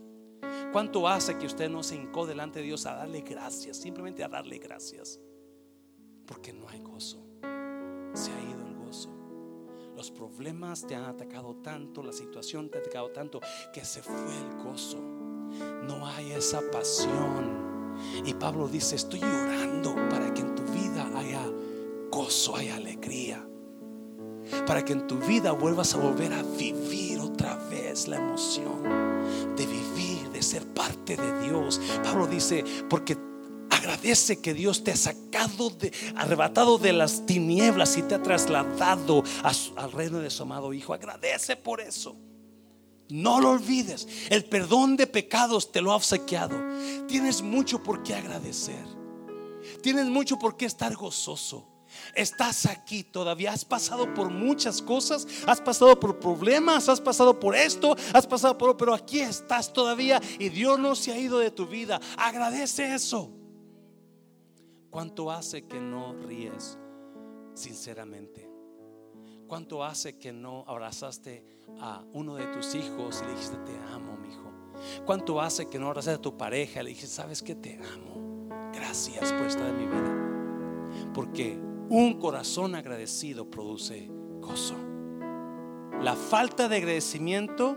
¿Cuánto 0.73 1.07
hace 1.07 1.37
que 1.37 1.45
usted 1.45 1.69
no 1.69 1.83
se 1.83 1.97
hincó 1.97 2.27
delante 2.27 2.61
de 2.61 2.65
Dios 2.65 2.87
a 2.87 2.95
darle 2.95 3.21
gracias? 3.21 3.77
Simplemente 3.77 4.25
a 4.25 4.29
darle 4.29 4.57
gracias. 4.57 5.21
Porque 6.25 6.55
no 6.55 6.67
hay 6.71 6.81
gozo. 6.81 7.23
Se 8.15 8.33
ha 8.33 8.41
ido 8.41 8.67
el 8.67 8.77
gozo. 8.77 9.11
Los 9.95 10.11
problemas 10.11 10.87
te 10.87 10.95
han 10.95 11.05
atacado 11.05 11.55
tanto, 11.57 12.03
la 12.03 12.15
situación 12.15 12.71
te 12.71 12.79
ha 12.79 12.81
atacado 12.81 13.11
tanto 13.11 13.41
que 13.75 13.85
se 13.85 14.01
fue 14.01 14.17
el 14.17 14.65
gozo. 14.65 15.03
No 15.83 16.07
hay 16.07 16.33
esa 16.33 16.63
pasión. 16.73 17.95
Y 18.25 18.33
Pablo 18.33 18.69
dice, 18.69 18.97
estoy 18.97 19.21
llorando 19.21 19.95
para 20.09 20.33
que 20.33 20.41
en 20.41 20.55
tu 20.55 20.63
vida 20.63 21.11
haya 21.15 21.43
gozo, 22.19 22.57
haya 22.57 22.75
alegría. 22.75 23.47
Para 24.67 24.85
que 24.85 24.93
en 24.93 25.07
tu 25.07 25.19
vida 25.19 25.53
vuelvas 25.53 25.95
a 25.95 25.99
volver 25.99 26.33
a 26.33 26.43
vivir 26.43 27.21
otra 27.21 27.55
vez 27.71 28.09
la 28.09 28.17
emoción 28.17 28.83
de 29.57 29.67
vivir, 29.67 30.29
de 30.33 30.43
ser 30.43 30.67
parte 30.67 31.17
de 31.17 31.47
Dios. 31.47 31.81
Pablo 32.03 32.27
dice, 32.27 32.65
porque 32.91 33.17
agradece 33.71 34.41
que 34.41 34.53
Dios 34.53 34.83
te 34.83 34.91
ha 34.91 34.97
sacado, 34.97 35.71
de, 35.71 35.93
arrebatado 36.17 36.79
de 36.79 36.93
las 36.93 37.25
tinieblas 37.25 37.97
y 37.97 38.03
te 38.03 38.17
ha 38.17 38.23
trasladado 38.23 39.23
al 39.77 39.93
reino 39.93 40.19
de 40.19 40.31
su 40.31 40.43
amado 40.43 40.73
Hijo. 40.73 40.95
Agradece 40.95 41.55
por 41.55 41.81
eso. 41.81 42.17
No 43.11 43.41
lo 43.41 43.51
olvides. 43.51 44.09
El 44.29 44.45
perdón 44.45 44.97
de 44.97 45.07
pecados 45.07 45.71
te 45.71 45.81
lo 45.81 45.93
ha 45.93 45.97
obsequiado. 45.97 46.57
Tienes 47.07 47.43
mucho 47.43 47.81
por 47.81 48.03
qué 48.03 48.17
agradecer. 48.17 48.85
Tienes 49.83 50.07
mucho 50.07 50.37
por 50.37 50.57
qué 50.57 50.67
estar 50.67 50.97
gozoso. 50.97 51.78
Estás 52.15 52.67
aquí 52.67 53.05
todavía, 53.05 53.53
has 53.53 53.65
pasado 53.65 54.13
por 54.15 54.31
muchas 54.31 54.83
cosas, 54.83 55.27
has 55.47 55.61
pasado 55.61 55.99
por 55.99 56.19
problemas, 56.19 56.89
has 56.89 57.01
pasado 57.01 57.39
por 57.39 57.55
esto, 57.55 57.97
has 58.13 58.27
pasado 58.27 58.57
por, 58.57 58.77
pero 58.77 58.95
aquí 58.95 59.21
estás 59.21 59.73
todavía 59.73 60.21
y 60.39 60.49
Dios 60.49 60.79
no 60.79 60.95
se 60.95 61.13
ha 61.13 61.19
ido 61.19 61.39
de 61.39 61.51
tu 61.51 61.67
vida. 61.67 62.01
Agradece 62.17 62.95
eso. 62.95 63.31
¿Cuánto 64.91 65.31
hace 65.31 65.67
que 65.67 65.81
no 65.81 66.15
ríes 66.15 66.79
sinceramente? 67.55 68.49
¿Cuánto 69.47 69.85
hace 69.85 70.19
que 70.19 70.33
no 70.33 70.65
abrazaste 70.67 71.45
a 71.81 72.05
uno 72.13 72.37
de 72.37 72.47
tus 72.49 72.75
hijos 72.75 73.21
y 73.23 73.27
le 73.27 73.33
dijiste 73.33 73.57
te 73.59 73.77
amo, 73.93 74.17
mi 74.17 74.29
hijo? 74.29 74.53
¿Cuánto 75.05 75.41
hace 75.41 75.69
que 75.69 75.79
no 75.79 75.87
abrazaste 75.89 76.19
a 76.19 76.23
tu 76.23 76.37
pareja 76.37 76.81
y 76.81 76.85
le 76.85 76.89
dijiste 76.91 77.15
sabes 77.15 77.43
que 77.43 77.55
te 77.55 77.81
amo? 77.95 78.49
Gracias 78.73 79.33
por 79.33 79.47
estar 79.47 79.67
en 79.67 79.79
mi 79.79 79.87
vida. 79.87 81.13
Porque 81.15 81.59
un 81.91 82.19
corazón 82.21 82.75
agradecido 82.75 83.51
produce 83.51 84.09
gozo. 84.41 84.77
La 86.03 86.15
falta 86.15 86.69
de 86.69 86.77
agradecimiento 86.77 87.77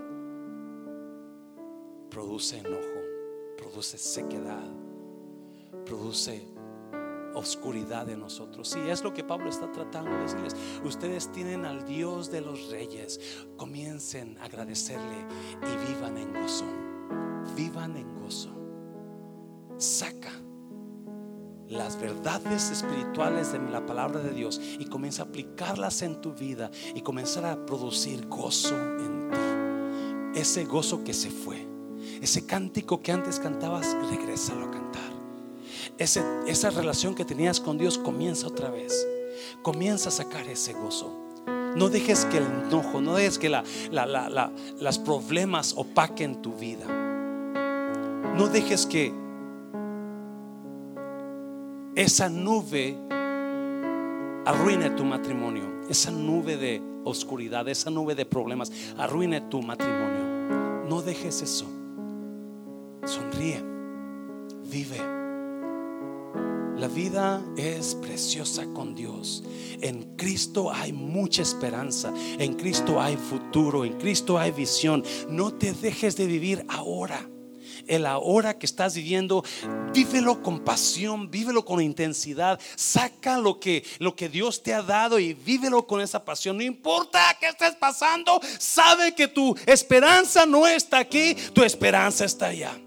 produce 2.10 2.60
enojo, 2.60 3.02
produce 3.58 3.98
sequedad, 3.98 4.70
produce 5.86 6.46
oscuridad 7.34 8.10
en 8.10 8.20
nosotros. 8.20 8.76
Y 8.76 8.90
es 8.90 9.04
lo 9.04 9.14
que 9.14 9.24
Pablo 9.24 9.50
está 9.50 9.72
tratando 9.72 10.12
de 10.12 10.24
decirles. 10.24 10.56
Ustedes 10.84 11.32
tienen 11.32 11.66
al 11.66 11.86
Dios 11.86 12.30
de 12.30 12.42
los 12.42 12.70
reyes. 12.70 13.20
Comiencen 13.58 14.38
a 14.40 14.46
agradecerle 14.46 15.26
y 15.62 15.94
vivan 15.94 16.18
en 16.18 16.34
gozo. 16.34 16.66
Vivan 17.56 17.96
en 17.96 18.14
gozo. 18.20 18.52
Saca 19.78 20.32
las 21.72 22.00
verdades 22.00 22.70
espirituales 22.70 23.54
de 23.54 23.60
la 23.60 23.86
palabra 23.86 24.20
de 24.20 24.32
Dios 24.32 24.60
y 24.78 24.86
comienza 24.86 25.24
a 25.24 25.26
aplicarlas 25.26 26.02
en 26.02 26.20
tu 26.20 26.34
vida 26.34 26.70
y 26.94 27.02
comenzar 27.02 27.46
a 27.46 27.66
producir 27.66 28.28
gozo 28.28 28.76
en 28.78 29.30
ti. 29.32 30.40
Ese 30.40 30.66
gozo 30.66 31.04
que 31.04 31.14
se 31.14 31.30
fue, 31.32 31.66
ese 32.22 32.46
cántico 32.46 33.02
que 33.02 33.12
antes 33.12 33.40
cantabas, 33.40 33.96
regresa 34.10 34.54
a 34.54 34.70
cantar. 34.70 35.12
esa 35.98 36.70
relación 36.70 37.16
que 37.16 37.26
tenías 37.26 37.60
con 37.60 37.78
Dios 37.78 37.98
comienza 37.98 38.48
otra 38.48 38.70
vez. 38.70 39.08
Comienza 39.62 40.10
a 40.10 40.12
sacar 40.12 40.48
ese 40.48 40.74
gozo. 40.74 41.18
No 41.76 41.90
dejes 41.90 42.26
que 42.26 42.38
el 42.38 42.44
enojo, 42.44 43.00
no 43.00 43.16
dejes 43.16 43.40
que 43.40 43.50
la, 43.50 43.64
las 43.92 45.00
problemas 45.00 45.74
opaquen 45.78 46.42
tu 46.42 46.54
vida. 46.54 46.86
No 48.36 48.48
dejes 48.48 48.86
que 48.86 49.14
esa 52.02 52.30
nube 52.30 52.98
arruine 54.46 54.90
tu 54.92 55.06
matrimonio, 55.06 55.88
esa 55.88 56.10
nube 56.10 56.58
de 56.58 56.82
oscuridad, 57.04 57.68
esa 57.70 57.92
nube 57.92 58.16
de 58.16 58.26
problemas, 58.26 58.72
arruine 58.98 59.42
tu 59.42 59.62
matrimonio. 59.62 60.88
No 60.90 61.04
dejes 61.04 61.44
eso. 61.44 61.68
Sonríe, 63.06 63.64
vive. 64.64 64.98
La 66.78 66.88
vida 66.88 67.44
es 67.56 67.94
preciosa 67.94 68.66
con 68.74 68.96
Dios. 68.96 69.44
En 69.82 70.16
Cristo 70.16 70.72
hay 70.74 70.94
mucha 70.94 71.44
esperanza. 71.44 72.12
En 72.40 72.56
Cristo 72.56 73.00
hay 73.00 73.16
futuro. 73.16 73.86
En 73.86 74.00
Cristo 74.00 74.40
hay 74.40 74.52
visión. 74.52 75.04
No 75.30 75.54
te 75.54 75.74
dejes 75.74 76.18
de 76.18 76.26
vivir 76.26 76.66
ahora 76.68 77.30
el 77.88 78.06
ahora 78.06 78.58
que 78.58 78.66
estás 78.66 78.96
viviendo, 78.96 79.44
vívelo 79.94 80.42
con 80.42 80.60
pasión, 80.62 81.30
vívelo 81.30 81.66
con 81.66 81.82
intensidad, 81.82 82.60
saca 82.76 83.38
lo 83.38 83.60
que, 83.60 83.84
lo 84.00 84.16
que 84.16 84.30
Dios 84.30 84.64
te 84.64 84.74
ha 84.74 84.82
dado 84.82 85.20
y 85.20 85.34
vívelo 85.34 85.86
con 85.86 86.02
esa 86.02 86.24
pasión. 86.24 86.58
No 86.58 86.64
importa 86.64 87.20
qué 87.40 87.48
estés 87.48 87.76
pasando, 87.76 88.40
sabe 88.60 89.14
que 89.14 89.28
tu 89.28 89.56
esperanza 89.66 90.46
no 90.46 90.68
está 90.68 91.00
aquí, 91.00 91.36
tu 91.54 91.64
esperanza 91.64 92.26
está 92.26 92.48
allá. 92.48 92.78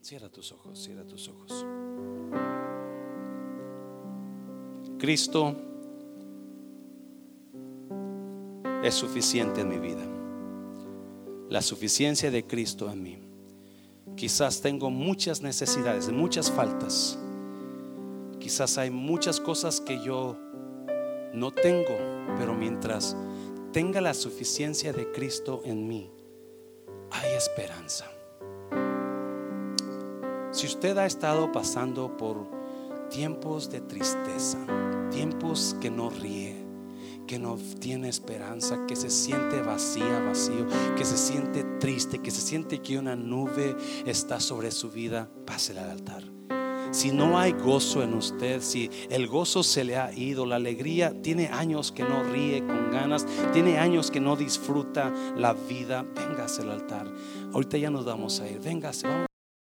Cierra 0.00 0.30
tus 0.30 0.52
ojos, 0.52 0.82
cierra 0.82 1.04
tus 1.06 1.28
ojos. 1.28 1.66
Cristo 4.98 5.54
es 8.82 8.94
suficiente 8.94 9.60
en 9.60 9.68
mi 9.68 9.78
vida 9.78 10.17
la 11.48 11.62
suficiencia 11.62 12.30
de 12.30 12.46
Cristo 12.46 12.90
en 12.90 13.02
mí. 13.02 13.18
Quizás 14.16 14.60
tengo 14.60 14.90
muchas 14.90 15.40
necesidades, 15.40 16.10
muchas 16.10 16.50
faltas. 16.50 17.18
Quizás 18.38 18.78
hay 18.78 18.90
muchas 18.90 19.40
cosas 19.40 19.80
que 19.80 20.02
yo 20.02 20.36
no 21.32 21.52
tengo, 21.52 21.96
pero 22.36 22.54
mientras 22.54 23.16
tenga 23.72 24.00
la 24.00 24.14
suficiencia 24.14 24.92
de 24.92 25.10
Cristo 25.12 25.62
en 25.64 25.86
mí, 25.86 26.10
hay 27.10 27.32
esperanza. 27.32 28.06
Si 30.50 30.66
usted 30.66 30.98
ha 30.98 31.06
estado 31.06 31.52
pasando 31.52 32.16
por 32.16 32.46
tiempos 33.08 33.70
de 33.70 33.80
tristeza, 33.80 34.58
tiempos 35.10 35.76
que 35.80 35.90
no 35.90 36.10
ríe, 36.10 36.57
que 37.28 37.38
no 37.38 37.56
tiene 37.78 38.08
esperanza, 38.08 38.84
que 38.88 38.96
se 38.96 39.10
siente 39.10 39.62
vacía, 39.62 40.18
vacío, 40.20 40.66
que 40.96 41.04
se 41.04 41.16
siente 41.16 41.62
triste, 41.78 42.18
que 42.18 42.32
se 42.32 42.40
siente 42.40 42.80
que 42.80 42.98
una 42.98 43.14
nube 43.14 43.76
está 44.06 44.40
sobre 44.40 44.72
su 44.72 44.90
vida, 44.90 45.30
pásela 45.46 45.84
al 45.84 45.90
altar. 45.90 46.24
Si 46.90 47.12
no 47.12 47.38
hay 47.38 47.52
gozo 47.52 48.02
en 48.02 48.14
usted, 48.14 48.62
si 48.62 48.90
el 49.10 49.28
gozo 49.28 49.62
se 49.62 49.84
le 49.84 49.98
ha 49.98 50.10
ido, 50.12 50.46
la 50.46 50.56
alegría, 50.56 51.12
tiene 51.22 51.48
años 51.48 51.92
que 51.92 52.02
no 52.02 52.24
ríe 52.24 52.66
con 52.66 52.90
ganas, 52.90 53.26
tiene 53.52 53.78
años 53.78 54.10
que 54.10 54.20
no 54.20 54.34
disfruta 54.34 55.12
la 55.36 55.52
vida, 55.52 56.06
véngase 56.16 56.62
al 56.62 56.70
altar. 56.70 57.12
Ahorita 57.52 57.76
ya 57.76 57.90
nos 57.90 58.06
vamos 58.06 58.40
a 58.40 58.48
ir, 58.48 58.58
véngase, 58.60 59.06
vamos. 59.06 59.27